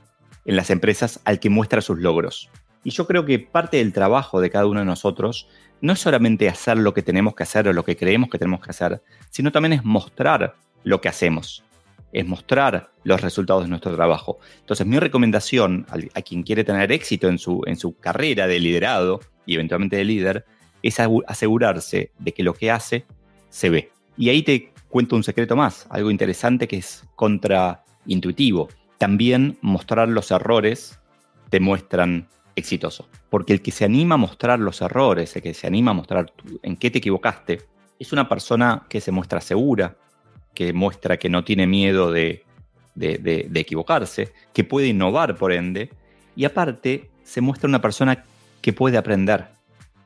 en 0.49 0.55
las 0.55 0.71
empresas 0.71 1.19
al 1.25 1.39
que 1.39 1.51
muestra 1.51 1.79
sus 1.79 1.99
logros. 1.99 2.49
Y 2.83 2.89
yo 2.89 3.05
creo 3.05 3.23
que 3.23 3.37
parte 3.37 3.77
del 3.77 3.93
trabajo 3.93 4.41
de 4.41 4.49
cada 4.49 4.65
uno 4.65 4.79
de 4.79 4.85
nosotros 4.87 5.47
no 5.79 5.93
es 5.93 5.99
solamente 5.99 6.49
hacer 6.49 6.79
lo 6.79 6.91
que 6.91 7.03
tenemos 7.03 7.35
que 7.35 7.43
hacer 7.43 7.67
o 7.67 7.73
lo 7.73 7.85
que 7.85 7.95
creemos 7.95 8.31
que 8.31 8.39
tenemos 8.39 8.59
que 8.59 8.71
hacer, 8.71 8.99
sino 9.29 9.51
también 9.51 9.73
es 9.73 9.85
mostrar 9.85 10.55
lo 10.83 11.01
que 11.01 11.07
hacemos, 11.07 11.63
es 12.11 12.25
mostrar 12.25 12.89
los 13.03 13.21
resultados 13.21 13.65
de 13.65 13.69
nuestro 13.69 13.95
trabajo. 13.95 14.39
Entonces 14.61 14.87
mi 14.87 14.97
recomendación 14.97 15.85
a, 16.15 16.21
quien 16.23 16.41
quiere 16.41 16.63
tener 16.63 16.91
éxito 16.91 17.29
en 17.29 17.37
su, 17.37 17.61
en 17.67 17.75
su 17.75 17.95
carrera 17.97 18.47
de 18.47 18.59
liderado 18.59 19.19
y 19.45 19.53
eventualmente 19.53 19.97
de 19.97 20.05
líder 20.05 20.45
es 20.81 20.99
asegurarse 21.27 22.11
de 22.17 22.33
que 22.33 22.41
lo 22.41 22.55
que 22.55 22.71
hace 22.71 23.05
se 23.49 23.69
ve. 23.69 23.91
Y 24.17 24.29
ahí 24.29 24.41
te 24.41 24.73
cuento 24.89 25.15
un 25.15 25.23
secreto 25.23 25.55
más, 25.55 25.85
algo 25.91 26.09
interesante 26.09 26.67
que 26.67 26.77
es 26.77 27.03
contraintuitivo. 27.15 28.69
También 28.99 29.57
mostrar 29.61 30.09
los 30.09 30.29
errores 30.29 30.99
te 31.49 31.59
muestran 31.59 32.27
exitoso. 32.55 33.09
Porque 33.31 33.53
el 33.53 33.61
que 33.63 33.71
se 33.71 33.85
anima 33.85 34.15
a 34.15 34.19
mostrar 34.19 34.59
los 34.59 34.81
errores, 34.81 35.35
el 35.35 35.41
que 35.41 35.55
se 35.55 35.65
anima 35.65 35.91
a 35.91 35.95
mostrar 35.95 36.31
en 36.61 36.77
qué 36.77 36.91
te 36.91 36.99
equivocaste, 36.99 37.61
es 37.97 38.13
una 38.13 38.29
persona 38.29 38.85
que 38.89 39.01
se 39.01 39.11
muestra 39.11 39.41
segura, 39.41 39.97
que 40.53 40.73
muestra 40.73 41.17
que 41.17 41.29
no 41.29 41.43
tiene 41.43 41.65
miedo 41.65 42.11
de, 42.11 42.43
de, 42.95 43.49
equivocarse, 43.55 44.33
que 44.53 44.63
puede 44.63 44.87
innovar 44.87 45.35
por 45.35 45.51
ende, 45.51 45.89
y 46.35 46.45
aparte 46.45 47.09
se 47.23 47.41
muestra 47.41 47.67
una 47.67 47.81
persona 47.81 48.25
que 48.61 48.73
puede 48.73 48.97
aprender, 48.97 49.47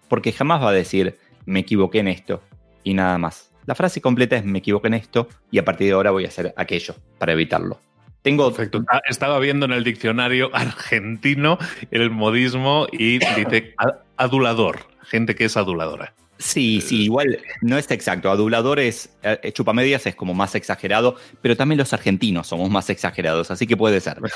porque 0.07 0.31
jamás 0.31 0.61
va 0.61 0.69
a 0.69 0.73
decir, 0.73 1.17
me 1.45 1.61
equivoqué 1.61 1.99
en 1.99 2.07
esto, 2.07 2.41
y 2.83 2.93
nada 2.93 3.17
más. 3.17 3.51
La 3.65 3.75
frase 3.75 4.01
completa 4.01 4.35
es 4.35 4.45
me 4.45 4.59
equivoqué 4.59 4.87
en 4.87 4.95
esto 4.95 5.29
y 5.49 5.57
a 5.57 5.65
partir 5.65 5.87
de 5.87 5.93
ahora 5.93 6.11
voy 6.11 6.25
a 6.25 6.27
hacer 6.27 6.53
aquello 6.57 6.95
para 7.17 7.31
evitarlo. 7.31 7.79
Tengo... 8.23 8.47
Perfecto. 8.47 8.83
Ah, 8.89 9.01
estaba 9.07 9.37
viendo 9.39 9.65
en 9.65 9.73
el 9.73 9.83
diccionario 9.83 10.49
argentino 10.53 11.59
el 11.91 12.09
modismo 12.09 12.87
y 12.91 13.19
dice 13.19 13.75
adulador, 14.17 14.87
gente 15.03 15.35
que 15.35 15.45
es 15.45 15.55
aduladora. 15.55 16.15
Sí, 16.39 16.81
sí, 16.81 17.03
igual 17.03 17.39
no 17.61 17.77
es 17.77 17.89
exacto. 17.91 18.29
Adulador 18.29 18.79
es, 18.79 19.15
eh, 19.21 19.51
chupamedias 19.53 20.05
es 20.07 20.15
como 20.15 20.33
más 20.33 20.55
exagerado, 20.55 21.15
pero 21.41 21.55
también 21.55 21.77
los 21.77 21.93
argentinos 21.93 22.47
somos 22.47 22.69
más 22.69 22.89
exagerados, 22.89 23.51
así 23.51 23.67
que 23.67 23.77
puede 23.77 24.01
ser. 24.01 24.17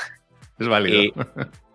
Es 0.60 0.68
válido. 0.68 1.02
Eh, 1.02 1.14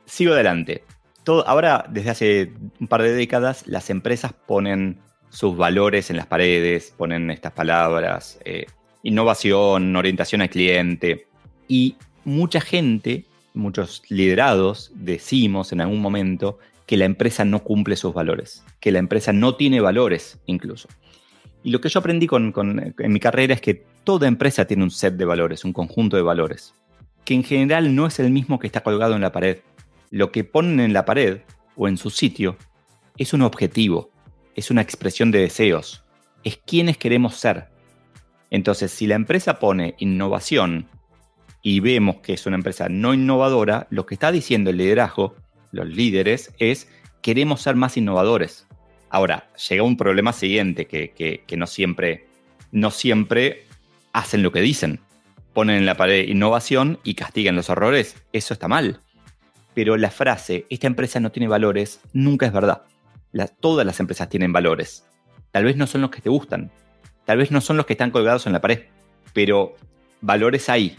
sigo 0.07 0.33
adelante. 0.33 0.83
Todo, 1.23 1.47
ahora, 1.47 1.85
desde 1.89 2.11
hace 2.11 2.53
un 2.81 2.89
par 2.89 3.03
de 3.03 3.13
décadas, 3.13 3.65
las 3.69 3.91
empresas 3.91 4.33
ponen 4.33 4.99
sus 5.29 5.57
valores 5.57 6.11
en 6.11 6.17
las 6.17 6.27
paredes, 6.27 6.93
ponen 6.97 7.31
estas 7.31 7.53
palabras, 7.53 8.41
eh, 8.45 8.67
innovación, 9.05 9.95
orientación 9.95 10.43
al 10.43 10.51
cliente. 10.51 11.29
Y 11.69 11.97
mucha 12.25 12.61
gente, 12.61 13.25
muchos 13.55 14.03
liderados, 14.09 14.93
decimos 14.95 15.73
en 15.73 15.81
algún 15.81 16.01
momento 16.01 16.59
que 16.87 16.97
la 16.97 17.05
empresa 17.05 17.45
no 17.45 17.63
cumple 17.63 17.97
sus 17.97 18.13
valores, 18.13 18.65
que 18.81 18.93
la 18.93 18.99
empresa 18.99 19.33
no 19.33 19.55
tiene 19.55 19.81
valores 19.81 20.39
incluso. 20.47 20.89
Y 21.63 21.71
lo 21.71 21.81
que 21.81 21.89
yo 21.89 22.01
aprendí 22.01 22.27
con, 22.27 22.53
en 22.99 23.13
mi 23.13 23.21
carrera 23.21 23.55
es 23.55 23.61
que 23.61 23.87
toda 24.05 24.27
empresa 24.27 24.67
tiene 24.67 24.83
un 24.83 24.91
set 24.91 25.15
de 25.15 25.25
valores, 25.25 25.65
un 25.65 25.73
conjunto 25.73 26.17
de 26.17 26.23
valores, 26.23 26.75
que 27.25 27.35
en 27.35 27.45
general 27.45 27.95
no 27.95 28.07
es 28.07 28.19
el 28.19 28.31
mismo 28.31 28.59
que 28.59 28.67
está 28.67 28.83
colgado 28.83 29.15
en 29.15 29.21
la 29.21 29.33
pared. 29.33 29.59
Lo 30.11 30.33
que 30.33 30.45
ponen 30.45 30.81
en 30.81 30.93
la 30.93 31.05
pared 31.05 31.43
o 31.77 31.89
en 31.89 31.97
su 31.97 32.11
sitio 32.11 32.57
es 33.17 33.33
un 33.33 33.43
objetivo, 33.43 34.11
es 34.57 34.71
una 34.71 34.83
expresión 34.83 35.31
de 35.31 35.41
deseos, 35.41 36.05
es 36.43 36.59
quienes 36.59 36.99
queremos 36.99 37.37
ser. 37.37 37.69
Entonces, 38.51 38.91
si 38.91 39.07
la 39.07 39.15
empresa 39.15 39.59
pone 39.59 39.95
innovación 39.99 40.89
y 41.63 41.81
vemos 41.81 42.17
que 42.17 42.35
es 42.35 42.47
una 42.47 42.57
empresa 42.57 42.89
no 42.89 43.15
innovadora, 43.15 43.87
lo 43.91 44.07
que 44.07 44.15
está 44.15 44.33
diciendo 44.33 44.71
el 44.71 44.77
liderazgo, 44.77 45.37
los 45.71 45.87
líderes, 45.87 46.53
es 46.59 46.89
queremos 47.23 47.63
ser 47.63 47.77
más 47.77 47.97
innovadores. 47.97 48.67
Ahora, 49.11 49.49
llega 49.69 49.83
un 49.83 49.97
problema 49.97 50.33
siguiente, 50.33 50.87
que, 50.87 51.57
no, 51.57 51.67
siempre, 51.67 52.27
no 52.73 52.91
siempre 52.91 53.67
hacen 54.13 54.43
lo 54.43 54.53
que 54.53 54.61
dicen. 54.61 55.01
Ponen 55.53 55.77
en 55.77 55.87
la 55.87 55.97
pared 55.97 56.29
innovación 56.29 56.99
y 57.05 57.15
castigan 57.15 57.57
los 57.57 57.69
errores. 57.69 58.17
Eso 58.33 58.55
está 58.55 58.69
mal. 58.69 59.01
Pero 59.75 59.97
la 59.97 60.11
frase, 60.11 60.67
esta 60.71 60.87
empresa 60.87 61.21
no 61.21 61.31
tiene 61.31 61.49
valores, 61.49 62.01
nunca 62.13 62.47
es 62.47 62.53
verdad 62.53 62.85
todas 63.61 63.87
las 63.87 64.01
empresas 64.01 64.29
tienen 64.29 64.53
valores. 64.53 65.05
Tal 65.51 65.65
vez 65.65 65.77
no 65.77 65.87
son 65.87 66.01
los 66.01 66.11
que 66.11 66.21
te 66.21 66.31
gustan, 66.31 66.71
tal 67.25 67.39
vez 67.39 67.51
no 67.51 67.61
son 67.61 67.77
los 67.77 67.87
que 67.87 67.95
están 67.95 68.11
colgados 68.11 68.47
en 68.47 68.53
la 68.53 68.61
pared, 68.61 68.87
pero 69.33 69.75
valores 70.21 70.69
hay. 70.69 70.97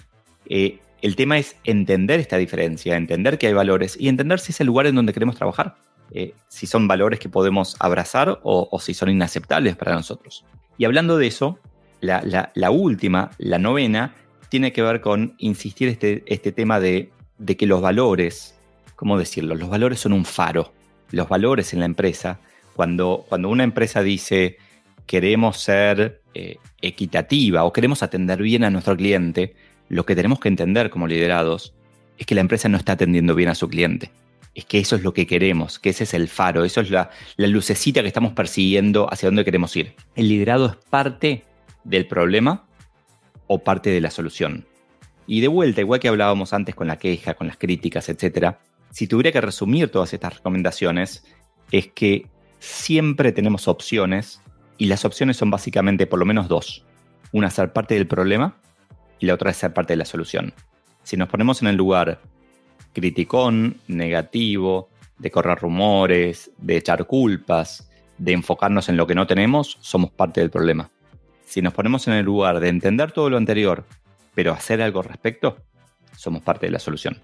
Eh, 0.47 0.79
el 1.01 1.15
tema 1.15 1.37
es 1.37 1.55
entender 1.63 2.19
esta 2.19 2.37
diferencia, 2.37 2.95
entender 2.95 3.37
que 3.37 3.47
hay 3.47 3.53
valores 3.53 3.97
y 3.99 4.07
entender 4.07 4.39
si 4.39 4.51
es 4.51 4.61
el 4.61 4.67
lugar 4.67 4.87
en 4.87 4.95
donde 4.95 5.13
queremos 5.13 5.35
trabajar. 5.35 5.75
Eh, 6.11 6.33
si 6.47 6.67
son 6.67 6.87
valores 6.87 7.19
que 7.19 7.29
podemos 7.29 7.75
abrazar 7.79 8.39
o, 8.43 8.79
si 8.79 8.93
son 8.93 9.09
inaceptables 9.09 9.75
para 9.75 9.93
nosotros. 9.93 10.45
Y 10.77 10.85
hablando 10.85 11.17
de 11.17 11.27
eso, 11.27 11.59
la, 12.01 12.71
última, 12.71 13.31
la 13.37 13.57
novena, 13.57 14.13
tiene 14.49 14.71
que 14.71 14.81
ver 14.81 15.01
con 15.01 15.35
insistir 15.39 15.89
este, 15.89 16.23
este 16.27 16.51
tema 16.51 16.79
de, 16.79 17.11
que 17.57 17.65
los 17.65 17.81
valores, 17.81 18.55
¿cómo 18.95 19.17
decirlo? 19.17 19.55
Los 19.55 19.69
valores 19.69 19.99
son 19.99 20.13
un 20.13 20.25
faro 20.25 20.71
los 21.13 21.29
valores 21.29 21.73
en 21.73 21.79
la 21.79 21.85
empresa, 21.85 22.39
cuando, 22.75 23.23
cuando 23.29 23.47
una 23.49 23.63
empresa 23.63 24.01
dice 24.01 24.57
queremos 25.05 25.57
ser 25.57 26.21
eh, 26.33 26.57
equitativa 26.81 27.63
o 27.65 27.71
queremos 27.71 28.01
atender 28.03 28.41
bien 28.41 28.63
a 28.63 28.71
nuestro 28.71 28.97
cliente, 28.97 29.55
lo 29.93 30.05
que 30.05 30.15
tenemos 30.15 30.39
que 30.39 30.49
entender 30.49 30.89
como 30.89 31.07
liderados 31.07 31.73
es 32.17 32.25
que 32.25 32.35
la 32.35 32.41
empresa 32.41 32.67
no 32.67 32.77
está 32.77 32.93
atendiendo 32.93 33.35
bien 33.35 33.49
a 33.49 33.55
su 33.55 33.69
cliente. 33.69 34.11
Es 34.55 34.65
que 34.65 34.79
eso 34.79 34.95
es 34.95 35.03
lo 35.03 35.13
que 35.13 35.25
queremos, 35.25 35.79
que 35.79 35.89
ese 35.89 36.03
es 36.03 36.13
el 36.13 36.27
faro, 36.27 36.63
eso 36.63 36.81
es 36.81 36.89
la, 36.91 37.09
lucecita 37.37 38.01
que 38.01 38.07
estamos 38.07 38.33
persiguiendo 38.33 39.11
hacia 39.11 39.27
dónde 39.27 39.45
queremos 39.45 39.75
ir. 39.75 39.95
El 40.15 40.29
liderado 40.29 40.65
es 40.67 40.75
parte 40.89 41.43
del 41.83 42.07
problema 42.07 42.65
o 43.47 43.63
parte 43.63 43.89
de 43.89 44.01
la 44.01 44.11
solución. 44.11 44.65
Y 45.25 45.41
de 45.41 45.47
vuelta, 45.47 45.81
igual 45.81 45.99
que 45.99 46.07
hablábamos 46.07 46.53
antes 46.53 46.75
con 46.75 46.87
la 46.87 46.97
queja, 46.97 47.33
con 47.33 47.47
las 47.47 47.57
críticas, 47.57 48.09
etc., 48.09 48.55
si 48.91 49.07
tuviera 49.07 49.31
que 49.31 49.41
resumir 49.41 49.89
todas 49.89 50.13
estas 50.13 50.35
recomendaciones, 50.35 51.23
es 51.71 51.87
que 51.87 52.27
siempre 52.59 53.31
tenemos 53.31 53.67
opciones 53.67 54.41
y 54.77 54.85
las 54.85 55.03
opciones 55.05 55.37
son 55.37 55.49
básicamente 55.49 56.05
por 56.05 56.19
lo 56.19 56.25
menos 56.25 56.47
dos. 56.47 56.85
Una 57.31 57.49
ser 57.49 57.73
parte 57.73 57.95
del 57.95 58.05
problema 58.05 58.57
y 59.19 59.25
la 59.25 59.33
otra 59.35 59.51
es 59.51 59.57
ser 59.57 59.73
parte 59.73 59.93
de 59.93 59.97
la 59.97 60.05
solución. 60.05 60.53
Si 61.03 61.17
nos 61.17 61.29
ponemos 61.29 61.61
en 61.61 61.67
el 61.67 61.75
lugar 61.75 62.21
criticón, 62.93 63.77
negativo, 63.87 64.89
de 65.17 65.31
correr 65.31 65.57
rumores, 65.59 66.51
de 66.57 66.77
echar 66.77 67.05
culpas, 67.05 67.89
de 68.17 68.33
enfocarnos 68.33 68.89
en 68.89 68.97
lo 68.97 69.07
que 69.07 69.15
no 69.15 69.27
tenemos, 69.27 69.77
somos 69.81 70.11
parte 70.11 70.41
del 70.41 70.49
problema. 70.49 70.91
Si 71.45 71.61
nos 71.61 71.73
ponemos 71.73 72.07
en 72.07 72.13
el 72.13 72.25
lugar 72.25 72.59
de 72.59 72.69
entender 72.69 73.11
todo 73.11 73.29
lo 73.29 73.37
anterior, 73.37 73.85
pero 74.33 74.53
hacer 74.53 74.81
algo 74.81 75.01
al 75.01 75.05
respecto, 75.05 75.57
somos 76.15 76.41
parte 76.41 76.65
de 76.65 76.71
la 76.71 76.79
solución. 76.79 77.19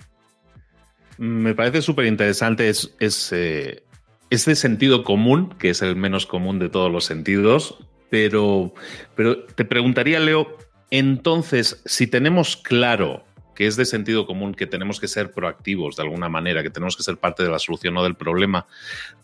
Me 1.17 1.53
parece 1.53 1.81
súper 1.81 2.05
interesante 2.05 2.69
es, 2.69 2.93
eh, 3.33 3.83
sentido 4.29 5.03
común, 5.03 5.53
que 5.59 5.71
es 5.71 5.81
el 5.81 5.95
menos 5.95 6.25
común 6.25 6.59
de 6.59 6.69
todos 6.69 6.91
los 6.91 7.05
sentidos, 7.05 7.77
pero, 8.09 8.73
pero 9.15 9.43
te 9.43 9.65
preguntaría, 9.65 10.19
Leo, 10.19 10.57
entonces, 10.91 11.81
si 11.85 12.07
tenemos 12.07 12.57
claro 12.57 13.23
que 13.59 13.67
es 13.67 13.75
de 13.75 13.83
sentido 13.83 14.25
común 14.25 14.53
que 14.53 14.67
tenemos 14.67 15.01
que 15.01 15.09
ser 15.09 15.33
proactivos 15.33 15.97
de 15.97 16.03
alguna 16.03 16.29
manera, 16.29 16.63
que 16.63 16.69
tenemos 16.69 16.95
que 16.95 17.03
ser 17.03 17.17
parte 17.17 17.43
de 17.43 17.49
la 17.49 17.59
solución 17.59 17.97
o 17.97 18.03
del 18.03 18.15
problema. 18.15 18.67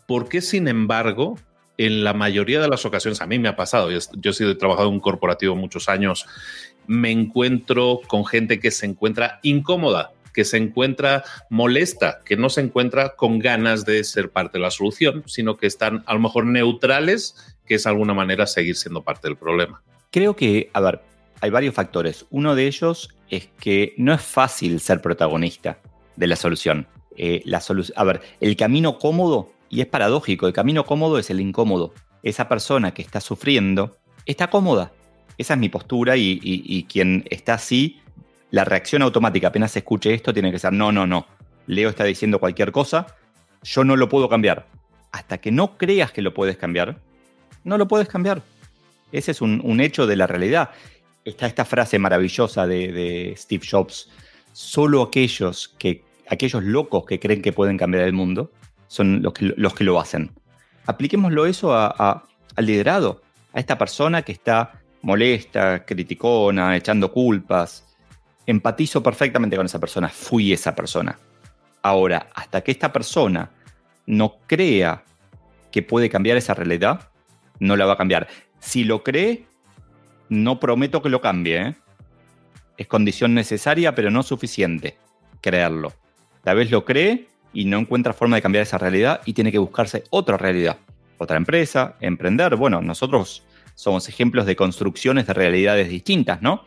¿Por 0.06 0.28
qué, 0.28 0.42
sin 0.42 0.68
embargo, 0.68 1.38
en 1.78 2.04
la 2.04 2.12
mayoría 2.12 2.60
de 2.60 2.68
las 2.68 2.84
ocasiones, 2.84 3.22
a 3.22 3.26
mí 3.26 3.38
me 3.38 3.48
ha 3.48 3.56
pasado, 3.56 3.90
yo, 3.90 4.30
he 4.30 4.34
sido 4.34 4.58
trabajado 4.58 4.88
en 4.88 4.94
un 4.94 5.00
corporativo 5.00 5.56
muchos 5.56 5.88
años, 5.88 6.26
me 6.86 7.10
encuentro 7.10 8.00
con 8.06 8.26
gente 8.26 8.60
que 8.60 8.70
se 8.70 8.84
encuentra 8.84 9.40
incómoda, 9.42 10.12
que 10.34 10.44
se 10.44 10.58
encuentra 10.58 11.24
molesta, 11.48 12.20
que 12.22 12.36
no 12.36 12.50
se 12.50 12.60
encuentra 12.60 13.16
con 13.16 13.38
ganas 13.38 13.86
de 13.86 14.04
ser 14.04 14.30
parte 14.30 14.58
de 14.58 14.62
la 14.62 14.70
solución, 14.70 15.22
sino 15.24 15.56
que 15.56 15.66
están 15.66 16.04
a 16.04 16.12
lo 16.12 16.20
mejor 16.20 16.44
neutrales, 16.44 17.56
que 17.64 17.76
es 17.76 17.84
de 17.84 17.90
alguna 17.90 18.12
manera 18.12 18.46
seguir 18.46 18.76
siendo 18.76 19.02
parte 19.02 19.28
del 19.28 19.38
problema. 19.38 19.82
Creo 20.10 20.36
que, 20.36 20.68
a 20.74 20.80
ver, 20.80 21.00
hay 21.40 21.50
varios 21.50 21.74
factores. 21.74 22.26
Uno 22.30 22.54
de 22.54 22.66
ellos 22.66 23.14
es 23.30 23.48
que 23.60 23.94
no 23.96 24.12
es 24.12 24.22
fácil 24.22 24.80
ser 24.80 25.00
protagonista 25.00 25.78
de 26.16 26.26
la 26.26 26.36
solución. 26.36 26.86
Eh, 27.16 27.42
la 27.44 27.62
a 27.96 28.04
ver, 28.04 28.20
el 28.40 28.56
camino 28.56 28.98
cómodo, 28.98 29.50
y 29.68 29.80
es 29.80 29.86
paradójico, 29.86 30.46
el 30.46 30.52
camino 30.52 30.84
cómodo 30.84 31.18
es 31.18 31.30
el 31.30 31.40
incómodo. 31.40 31.92
Esa 32.22 32.48
persona 32.48 32.92
que 32.92 33.02
está 33.02 33.20
sufriendo 33.20 33.96
está 34.24 34.48
cómoda. 34.48 34.92
Esa 35.38 35.54
es 35.54 35.60
mi 35.60 35.68
postura 35.68 36.16
y, 36.16 36.86
quien 36.88 37.24
está 37.30 37.54
así, 37.54 38.00
la 38.50 38.64
reacción 38.64 39.02
automática 39.02 39.48
apenas 39.48 39.76
escuche 39.76 40.14
esto 40.14 40.32
tiene 40.32 40.50
que 40.50 40.58
ser, 40.58 40.72
no, 40.72 40.92
no, 40.92 41.06
no. 41.06 41.26
Leo 41.66 41.90
está 41.90 42.04
diciendo 42.04 42.38
cualquier 42.38 42.72
cosa, 42.72 43.06
yo 43.62 43.84
no 43.84 43.96
lo 43.96 44.08
puedo 44.08 44.28
cambiar. 44.28 44.66
Hasta 45.12 45.38
que 45.38 45.50
no 45.50 45.76
creas 45.76 46.12
que 46.12 46.22
lo 46.22 46.32
puedes 46.32 46.56
cambiar, 46.56 47.00
no 47.64 47.76
lo 47.76 47.86
puedes 47.86 48.08
cambiar. 48.08 48.42
Ese 49.12 49.30
es 49.30 49.40
un 49.40 49.80
hecho 49.80 50.06
de 50.06 50.16
la 50.16 50.26
realidad 50.26 50.70
está 51.26 51.46
esta 51.46 51.64
frase 51.64 51.98
maravillosa 51.98 52.66
de, 52.66 53.34
Steve 53.36 53.66
Jobs, 53.68 54.08
solo 54.52 55.02
aquellos, 55.02 55.74
que, 55.78 56.04
aquellos 56.28 56.62
locos 56.62 57.04
que 57.04 57.18
creen 57.18 57.42
que 57.42 57.52
pueden 57.52 57.76
cambiar 57.76 58.04
el 58.04 58.12
mundo 58.12 58.52
son 58.86 59.22
los 59.22 59.32
que, 59.32 59.52
los 59.56 59.74
que 59.74 59.84
lo 59.84 60.00
hacen. 60.00 60.30
Apliquémoslo 60.86 61.46
eso 61.46 61.74
a, 61.74 62.24
al 62.54 62.66
liderado, 62.66 63.22
a 63.52 63.58
esta 63.58 63.76
persona 63.76 64.22
que 64.22 64.32
está 64.32 64.80
molesta, 65.02 65.84
criticona, 65.84 66.76
echando 66.76 67.12
culpas. 67.12 67.84
Empatizo 68.46 69.02
perfectamente 69.02 69.56
con 69.56 69.66
esa 69.66 69.80
persona, 69.80 70.08
fui 70.08 70.52
esa 70.52 70.74
persona. 70.74 71.18
Ahora, 71.82 72.28
hasta 72.34 72.60
que 72.62 72.70
esta 72.70 72.92
persona 72.92 73.50
no 74.06 74.38
crea 74.46 75.02
que 75.72 75.82
puede 75.82 76.08
cambiar 76.08 76.36
esa 76.36 76.54
realidad, 76.54 77.10
no 77.58 77.76
la 77.76 77.86
va 77.86 77.94
a 77.94 77.96
cambiar. 77.96 78.28
Si 78.60 78.84
lo 78.84 79.02
cree, 79.02 79.46
no 80.28 80.60
prometo 80.60 81.02
que 81.02 81.08
lo 81.08 81.20
cambie. 81.20 81.60
¿eh? 81.60 81.74
Es 82.76 82.86
condición 82.86 83.34
necesaria, 83.34 83.94
pero 83.94 84.10
no 84.10 84.22
suficiente 84.22 84.98
creerlo. 85.40 85.92
Tal 86.42 86.56
vez 86.56 86.70
lo 86.70 86.84
cree 86.84 87.28
y 87.52 87.64
no 87.64 87.78
encuentra 87.78 88.12
forma 88.12 88.36
de 88.36 88.42
cambiar 88.42 88.62
esa 88.62 88.78
realidad 88.78 89.20
y 89.24 89.32
tiene 89.32 89.50
que 89.50 89.58
buscarse 89.58 90.04
otra 90.10 90.36
realidad. 90.36 90.78
Otra 91.18 91.36
empresa, 91.36 91.96
emprender. 92.00 92.56
Bueno, 92.56 92.82
nosotros 92.82 93.44
somos 93.74 94.08
ejemplos 94.08 94.46
de 94.46 94.56
construcciones 94.56 95.26
de 95.26 95.34
realidades 95.34 95.88
distintas, 95.88 96.42
¿no? 96.42 96.64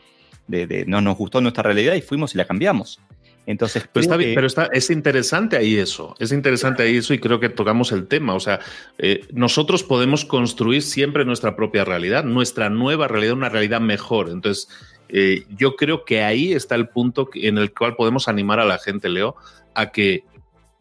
De, 0.48 0.86
no 0.88 1.00
nos 1.02 1.16
gustó 1.16 1.42
nuestra 1.42 1.62
realidad 1.62 1.94
y 1.94 2.02
fuimos 2.02 2.34
y 2.34 2.38
la 2.38 2.46
cambiamos. 2.46 3.00
Entonces, 3.50 3.90
pero, 3.92 4.02
está, 4.04 4.16
pero 4.16 4.46
está, 4.46 4.70
es 4.74 4.92
interesante 4.92 5.58
ahí 5.58 5.76
eso, 5.76 6.16
es 6.20 6.32
interesante 6.32 6.84
ahí 6.84 6.98
eso 6.98 7.16
y 7.16 7.20
creo 7.20 7.40
que 7.40 7.50
tocamos 7.50 7.92
el 7.92 8.08
tema. 8.08 8.36
O 8.36 8.40
sea, 8.40 8.60
eh, 9.00 9.26
nosotros 9.34 9.82
podemos 9.82 10.24
construir 10.24 10.84
siempre 10.84 11.26
nuestra 11.26 11.56
propia 11.56 11.84
realidad, 11.84 12.24
nuestra 12.24 12.70
nueva 12.70 13.08
realidad, 13.08 13.34
una 13.34 13.50
realidad 13.50 13.82
mejor. 13.82 14.30
Entonces, 14.30 14.70
eh, 15.08 15.46
yo 15.50 15.76
creo 15.76 16.06
que 16.06 16.22
ahí 16.22 16.54
está 16.54 16.76
el 16.76 16.90
punto 16.90 17.28
en 17.34 17.58
el 17.58 17.74
cual 17.74 17.96
podemos 17.96 18.28
animar 18.28 18.60
a 18.60 18.66
la 18.66 18.78
gente, 18.78 19.10
Leo, 19.10 19.36
a 19.74 19.92
que 19.92 20.26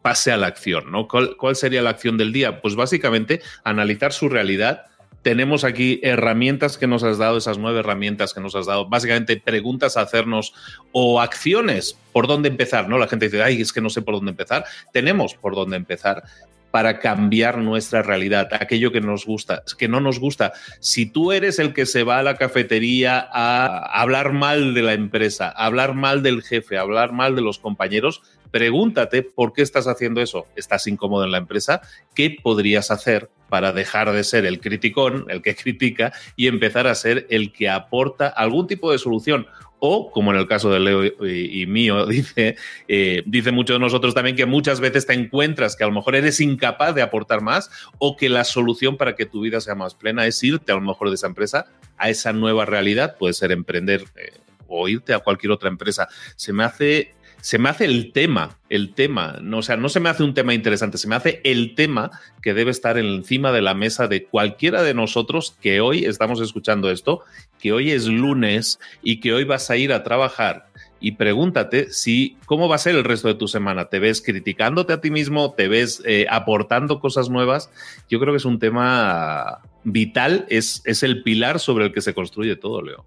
pase 0.03 0.31
a 0.31 0.37
la 0.37 0.45
acción, 0.45 0.91
¿no? 0.91 1.07
¿Cuál, 1.07 1.55
sería 1.55 1.81
la 1.81 1.89
acción 1.89 2.19
del 2.19 2.31
día? 2.31 2.61
Pues 2.61 2.75
básicamente 2.75 3.41
analizar 3.63 4.13
su 4.13 4.29
realidad 4.29 4.83
tenemos 5.21 5.63
aquí 5.63 5.99
herramientas 6.03 6.77
que 6.77 6.87
nos 6.87 7.03
has 7.03 7.17
dado, 7.17 7.37
esas 7.37 7.57
nueve 7.57 7.79
herramientas 7.79 8.33
que 8.33 8.41
nos 8.41 8.55
has 8.55 8.65
dado, 8.65 8.87
básicamente 8.87 9.37
preguntas 9.37 9.97
a 9.97 10.01
hacernos 10.01 10.53
o 10.91 11.21
acciones 11.21 11.97
por 12.13 12.27
dónde 12.27 12.49
empezar, 12.49 12.87
¿no? 12.87 12.97
La 12.97 13.07
gente 13.07 13.25
dice, 13.25 13.43
ay, 13.43 13.61
es 13.61 13.73
que 13.73 13.81
no 13.81 13.89
sé 13.89 14.01
por 14.01 14.15
dónde 14.15 14.31
empezar. 14.31 14.65
Tenemos 14.93 15.35
por 15.35 15.55
dónde 15.55 15.77
empezar 15.77 16.23
para 16.71 16.99
cambiar 16.99 17.57
nuestra 17.57 18.03
realidad, 18.03 18.49
aquello 18.53 18.91
que 18.91 19.01
nos 19.01 19.25
gusta, 19.25 19.63
que 19.77 19.87
no 19.87 19.99
nos 19.99 20.19
gusta. 20.19 20.53
Si 20.79 21.07
tú 21.07 21.31
eres 21.31 21.57
el 21.59 21.73
que 21.73 21.85
se 21.85 22.03
va 22.03 22.19
a 22.19 22.23
la 22.23 22.35
cafetería 22.35 23.27
a 23.31 24.01
hablar 24.01 24.33
mal 24.33 24.73
de 24.73 24.83
la 24.83 24.93
empresa, 24.93 25.47
a 25.47 25.65
hablar 25.65 25.95
mal 25.95 26.21
del 26.21 26.43
jefe, 26.43 26.77
a 26.77 26.81
hablar 26.81 27.11
mal 27.11 27.35
de 27.35 27.41
los 27.41 27.57
compañeros, 27.57 28.21
pregúntate 28.51 29.23
por 29.23 29.53
qué 29.53 29.61
estás 29.61 29.87
haciendo 29.87 30.21
eso. 30.21 30.45
¿Estás 30.55 30.87
incómodo 30.87 31.23
en 31.25 31.31
la 31.31 31.37
empresa? 31.37 31.81
¿Qué 32.15 32.37
podrías 32.41 32.91
hacer 32.91 33.29
para 33.49 33.71
dejar 33.71 34.11
de 34.11 34.23
ser 34.23 34.45
el 34.45 34.59
criticón, 34.59 35.25
el 35.29 35.41
que 35.41 35.55
critica, 35.55 36.13
y 36.35 36.47
empezar 36.47 36.87
a 36.87 36.95
ser 36.95 37.25
el 37.29 37.51
que 37.51 37.69
aporta 37.69 38.27
algún 38.27 38.67
tipo 38.67 38.91
de 38.91 38.99
solución? 38.99 39.47
O, 39.81 40.11
como 40.11 40.33
en 40.33 40.37
el 40.37 40.47
caso 40.47 40.69
de 40.69 40.81
Leo 40.81 41.05
y, 41.05 41.65
mío, 41.65 42.05
dice, 42.07 42.57
eh, 42.87 43.23
dice 43.25 43.51
muchos 43.51 43.75
de 43.75 43.79
nosotros 43.79 44.13
también 44.13 44.35
que 44.35 44.45
muchas 44.45 44.81
veces 44.81 45.05
te 45.05 45.13
encuentras 45.13 45.77
que 45.77 45.85
a 45.85 45.87
lo 45.87 45.93
mejor 45.93 46.15
eres 46.15 46.41
incapaz 46.41 46.93
de 46.93 47.01
aportar 47.01 47.41
más 47.41 47.71
o 47.97 48.17
que 48.17 48.27
la 48.27 48.43
solución 48.43 48.97
para 48.97 49.15
que 49.15 49.25
tu 49.25 49.41
vida 49.41 49.61
sea 49.61 49.75
más 49.75 49.95
plena 49.95 50.25
es 50.27 50.43
irte 50.43 50.73
a 50.73 50.75
lo 50.75 50.81
mejor 50.81 51.07
de 51.07 51.15
esa 51.15 51.27
empresa 51.27 51.67
a 51.99 52.09
esa 52.09 52.33
nueva 52.33 52.65
realidad, 52.65 53.17
puede 53.17 53.33
ser 53.33 53.51
emprender 53.51 54.05
eh, 54.15 54.31
o 54.67 54.87
irte 54.87 55.13
a 55.13 55.19
cualquier 55.19 55.51
otra 55.51 55.69
empresa. 55.69 56.07
Se 56.35 56.53
me 56.53 56.63
hace 56.63 57.13
se 57.41 57.57
me 57.57 57.69
hace 57.69 57.85
el 57.85 58.11
tema, 58.11 58.57
el 58.69 58.93
tema, 58.93 59.37
no, 59.41 59.59
o 59.59 59.61
sea, 59.61 59.77
no 59.77 59.89
se 59.89 59.99
me 59.99 60.09
hace 60.09 60.23
un 60.23 60.33
tema 60.33 60.53
interesante, 60.53 60.97
se 60.97 61.07
me 61.07 61.15
hace 61.15 61.41
el 61.43 61.75
tema 61.75 62.11
que 62.41 62.53
debe 62.53 62.71
estar 62.71 62.97
encima 62.97 63.51
de 63.51 63.61
la 63.61 63.73
mesa 63.73 64.07
de 64.07 64.25
cualquiera 64.25 64.83
de 64.83 64.93
nosotros 64.93 65.55
que 65.61 65.81
hoy 65.81 66.05
estamos 66.05 66.41
escuchando 66.41 66.91
esto, 66.91 67.21
que 67.59 67.71
hoy 67.71 67.91
es 67.91 68.07
lunes 68.07 68.79
y 69.01 69.19
que 69.19 69.33
hoy 69.33 69.43
vas 69.43 69.69
a 69.69 69.77
ir 69.77 69.93
a 69.93 70.03
trabajar 70.03 70.69
y 70.99 71.13
pregúntate 71.13 71.91
si 71.91 72.37
cómo 72.45 72.67
va 72.67 72.75
a 72.75 72.79
ser 72.79 72.95
el 72.95 73.03
resto 73.03 73.27
de 73.27 73.35
tu 73.35 73.47
semana. 73.47 73.85
¿Te 73.85 73.99
ves 73.99 74.21
criticándote 74.21 74.93
a 74.93 75.01
ti 75.01 75.11
mismo? 75.11 75.53
¿Te 75.53 75.67
ves 75.67 76.03
eh, 76.05 76.25
aportando 76.29 76.99
cosas 76.99 77.29
nuevas? 77.29 77.71
Yo 78.09 78.19
creo 78.19 78.33
que 78.33 78.37
es 78.37 78.45
un 78.45 78.59
tema 78.59 79.59
vital, 79.83 80.45
es, 80.49 80.81
es 80.85 81.03
el 81.03 81.23
pilar 81.23 81.59
sobre 81.59 81.85
el 81.85 81.93
que 81.93 82.01
se 82.01 82.13
construye 82.13 82.55
todo, 82.55 82.81
Leo. 82.81 83.05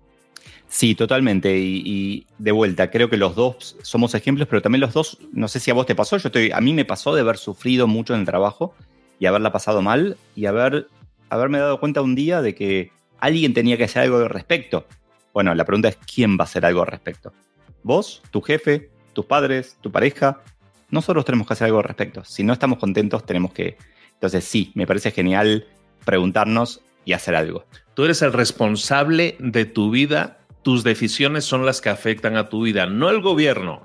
Sí, 0.73 0.95
totalmente. 0.95 1.59
Y, 1.59 2.27
de 2.39 2.51
vuelta, 2.51 2.91
creo 2.91 3.11
que 3.11 3.19
los 3.19 3.35
dos 3.35 3.77
somos 3.83 4.15
ejemplos, 4.15 4.49
pero 4.49 4.63
también 4.63 4.81
los 4.81 4.95
dos, 4.95 5.19
no 5.31 5.47
sé 5.47 5.61
si 5.61 5.71
a 5.71 5.75
vos 5.75 5.85
te 5.85 5.95
pasó, 5.95 6.17
yo 6.17 6.29
estoy, 6.29 6.51
a 6.51 6.63
mí 6.63 6.73
me 6.73 6.87
pasó 6.87 7.15
de 7.15 7.21
haber 7.21 7.37
sufrido 7.37 7.87
mucho 7.87 8.15
en 8.15 8.21
el 8.21 8.27
trabajo 8.27 8.75
y 9.19 9.27
haberla 9.27 9.53
pasado 9.53 9.83
mal 9.83 10.17
y 10.35 10.47
haber, 10.47 10.89
haberme 11.29 11.59
dado 11.59 11.79
cuenta 11.79 12.01
un 12.01 12.15
día 12.15 12.41
de 12.41 12.55
que 12.55 12.91
alguien 13.19 13.53
tenía 13.53 13.77
que 13.77 13.85
hacer 13.85 14.05
algo 14.05 14.17
al 14.17 14.31
respecto. 14.31 14.87
Bueno, 15.35 15.55
la 15.55 15.67
pregunta 15.67 15.89
es 15.89 15.99
quién 15.99 16.39
va 16.39 16.45
a 16.45 16.45
hacer 16.45 16.65
algo 16.65 16.81
al 16.81 16.87
respecto. 16.87 17.35
¿Vos, 17.83 18.23
tu 18.31 18.41
jefe, 18.41 18.91
tus 19.13 19.27
padres, 19.27 19.77
tu 19.83 19.93
pareja? 19.93 20.41
Nosotros 20.89 21.27
tenemos 21.27 21.47
que 21.47 21.53
hacer 21.53 21.67
algo 21.67 21.81
al 21.81 21.85
respecto. 21.85 22.25
Si 22.25 22.45
no 22.45 22.55
estamos 22.55 22.79
contentos, 22.79 23.27
tenemos 23.27 23.53
que... 23.53 23.77
Entonces 24.15 24.45
sí, 24.45 24.73
me 24.75 24.87
parece 24.87 25.11
genial 25.11 25.67
preguntarnos 26.07 26.81
y 27.05 27.13
hacer 27.13 27.35
algo. 27.35 27.67
Tú 27.93 28.05
eres 28.05 28.23
el 28.23 28.33
responsable 28.33 29.37
de 29.39 29.67
tu 29.67 29.91
vida 29.91 30.39
tus 30.63 30.85
decisiones 30.85 31.45
son 31.45 31.67
las 31.67 31.81
que 31.81 31.89
afectan 31.89 32.37
a 32.37 32.49
tu 32.49 32.63
vida, 32.63 32.87
no 32.87 33.11
el 33.11 33.21
gobierno, 33.21 33.83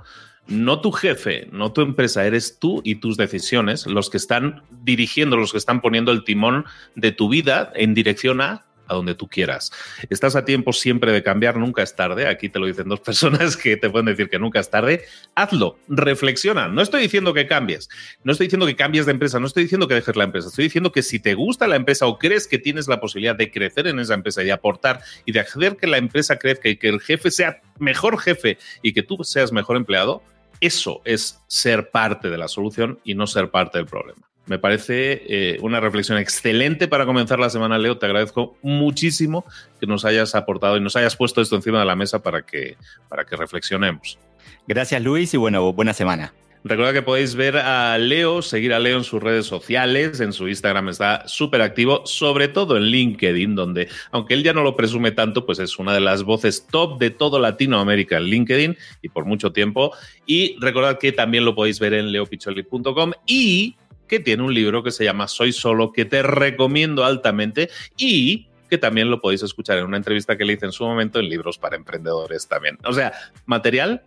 no 0.47 0.79
tu 0.79 0.91
jefe, 0.91 1.49
no 1.51 1.73
tu 1.73 1.81
empresa, 1.81 2.25
eres 2.25 2.59
tú 2.59 2.81
y 2.83 2.95
tus 2.95 3.17
decisiones 3.17 3.85
los 3.85 4.09
que 4.09 4.17
están 4.17 4.63
dirigiendo, 4.83 5.35
los 5.35 5.51
que 5.51 5.57
están 5.57 5.81
poniendo 5.81 6.11
el 6.11 6.23
timón 6.23 6.65
de 6.95 7.11
tu 7.11 7.29
vida 7.29 7.71
en 7.75 7.93
dirección 7.93 8.41
a 8.41 8.66
a 8.87 8.95
donde 8.95 9.15
tú 9.15 9.27
quieras. 9.27 9.71
Estás 10.09 10.35
a 10.35 10.45
tiempo 10.45 10.73
siempre 10.73 11.11
de 11.11 11.23
cambiar, 11.23 11.57
nunca 11.57 11.83
es 11.83 11.95
tarde. 11.95 12.27
Aquí 12.27 12.49
te 12.49 12.59
lo 12.59 12.65
dicen 12.65 12.87
dos 12.87 12.99
personas 13.07 13.57
que 13.57 13.77
te 13.77 13.89
pueden 13.89 14.05
decir 14.05 14.29
que 14.29 14.39
nunca 14.39 14.59
es 14.59 14.69
tarde. 14.69 15.05
Hazlo, 15.35 15.77
reflexiona. 15.87 16.67
No 16.67 16.81
estoy 16.81 17.01
diciendo 17.01 17.33
que 17.33 17.47
cambies, 17.47 17.89
no 18.23 18.31
estoy 18.31 18.47
diciendo 18.47 18.65
que 18.65 18.75
cambies 18.75 19.05
de 19.05 19.11
empresa, 19.11 19.39
no 19.39 19.47
estoy 19.47 19.63
diciendo 19.63 19.87
que 19.87 19.95
dejes 19.95 20.15
la 20.15 20.23
empresa, 20.23 20.49
estoy 20.49 20.65
diciendo 20.65 20.91
que 20.91 21.03
si 21.03 21.19
te 21.19 21.33
gusta 21.33 21.67
la 21.67 21.75
empresa 21.75 22.05
o 22.05 22.17
crees 22.17 22.47
que 22.47 22.59
tienes 22.59 22.87
la 22.87 22.99
posibilidad 22.99 23.35
de 23.35 23.51
crecer 23.51 23.87
en 23.87 23.99
esa 23.99 24.13
empresa 24.13 24.43
y 24.43 24.49
aportar 24.49 25.01
y 25.25 25.31
de 25.31 25.39
hacer 25.39 25.77
que 25.77 25.87
la 25.87 25.97
empresa 25.97 26.37
crezca 26.37 26.69
y 26.69 26.77
que 26.77 26.89
el 26.89 26.99
jefe 26.99 27.31
sea 27.31 27.61
mejor 27.79 28.19
jefe 28.19 28.57
y 28.81 28.93
que 28.93 29.03
tú 29.03 29.17
seas 29.23 29.51
mejor 29.51 29.77
empleado, 29.77 30.23
eso 30.59 31.01
es 31.05 31.39
ser 31.47 31.91
parte 31.91 32.29
de 32.29 32.37
la 32.37 32.47
solución 32.47 32.99
y 33.03 33.13
no 33.13 33.27
ser 33.27 33.49
parte 33.49 33.77
del 33.77 33.87
problema. 33.87 34.27
Me 34.47 34.59
parece 34.59 35.23
eh, 35.27 35.57
una 35.61 35.79
reflexión 35.79 36.17
excelente 36.17 36.87
para 36.87 37.05
comenzar 37.05 37.37
la 37.39 37.49
semana, 37.49 37.77
Leo. 37.77 37.97
Te 37.97 38.05
agradezco 38.05 38.57
muchísimo 38.61 39.45
que 39.79 39.87
nos 39.87 40.05
hayas 40.05 40.35
aportado 40.35 40.77
y 40.77 40.81
nos 40.81 40.95
hayas 40.95 41.15
puesto 41.15 41.41
esto 41.41 41.55
encima 41.55 41.79
de 41.79 41.85
la 41.85 41.95
mesa 41.95 42.23
para 42.23 42.41
que, 42.41 42.77
para 43.09 43.25
que 43.25 43.35
reflexionemos. 43.35 44.17
Gracias, 44.67 45.01
Luis, 45.01 45.33
y 45.33 45.37
bueno, 45.37 45.71
buena 45.73 45.93
semana. 45.93 46.33
Recuerda 46.63 46.91
que 46.91 47.01
podéis 47.01 47.35
ver 47.35 47.57
a 47.57 47.97
Leo, 47.97 48.41
seguir 48.41 48.73
a 48.73 48.79
Leo 48.79 48.97
en 48.97 49.03
sus 49.03 49.23
redes 49.23 49.45
sociales, 49.45 50.19
en 50.19 50.33
su 50.33 50.49
Instagram 50.49 50.89
está 50.89 51.25
súper 51.27 51.61
activo, 51.61 52.05
sobre 52.05 52.49
todo 52.49 52.75
en 52.75 52.83
LinkedIn, 52.83 53.55
donde, 53.55 53.87
aunque 54.11 54.33
él 54.33 54.43
ya 54.43 54.53
no 54.53 54.63
lo 54.63 54.75
presume 54.75 55.11
tanto, 55.11 55.45
pues 55.45 55.59
es 55.59 55.77
una 55.79 55.93
de 55.93 56.01
las 56.01 56.23
voces 56.23 56.67
top 56.69 56.99
de 56.99 57.09
todo 57.09 57.39
Latinoamérica 57.39 58.17
en 58.17 58.23
LinkedIn 58.23 58.77
y 59.01 59.09
por 59.09 59.25
mucho 59.25 59.53
tiempo. 59.53 59.93
Y 60.25 60.57
recordad 60.59 60.97
que 60.99 61.11
también 61.13 61.45
lo 61.45 61.55
podéis 61.55 61.79
ver 61.79 61.93
en 61.93 62.11
leopicholi.com 62.11 63.13
y 63.25 63.75
que 64.07 64.19
tiene 64.19 64.43
un 64.43 64.53
libro 64.53 64.83
que 64.83 64.91
se 64.91 65.03
llama 65.03 65.27
Soy 65.27 65.51
Solo, 65.51 65.91
que 65.91 66.05
te 66.05 66.23
recomiendo 66.23 67.05
altamente 67.05 67.69
y 67.97 68.47
que 68.69 68.77
también 68.77 69.09
lo 69.09 69.21
podéis 69.21 69.43
escuchar 69.43 69.77
en 69.77 69.85
una 69.85 69.97
entrevista 69.97 70.37
que 70.37 70.45
le 70.45 70.53
hice 70.53 70.65
en 70.65 70.71
su 70.71 70.83
momento 70.85 71.19
en 71.19 71.29
Libros 71.29 71.57
para 71.57 71.75
Emprendedores 71.75 72.47
también. 72.47 72.77
O 72.83 72.93
sea, 72.93 73.13
material, 73.45 74.03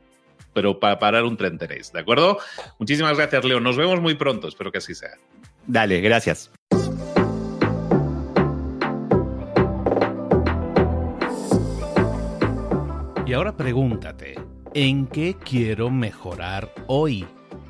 pero 0.53 0.79
para 0.79 0.99
parar 0.99 1.25
un 1.25 1.37
tren 1.37 1.59
tenéis, 1.59 1.93
¿de 1.93 2.01
acuerdo? 2.01 2.39
Muchísimas 2.79 3.17
gracias, 3.17 3.45
Leo. 3.45 3.61
Nos 3.61 3.77
vemos 3.77 4.01
muy 4.01 4.15
pronto, 4.15 4.49
espero 4.49 4.71
que 4.71 4.79
así 4.79 4.95
sea. 4.95 5.17
Dale, 5.67 6.01
gracias. 6.01 6.51
Y 13.27 13.33
ahora 13.33 13.57
pregúntate, 13.57 14.35
¿en 14.75 15.07
qué 15.07 15.37
quiero 15.37 15.89
mejorar 15.89 16.75
hoy? 16.89 17.25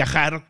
viajar 0.00 0.49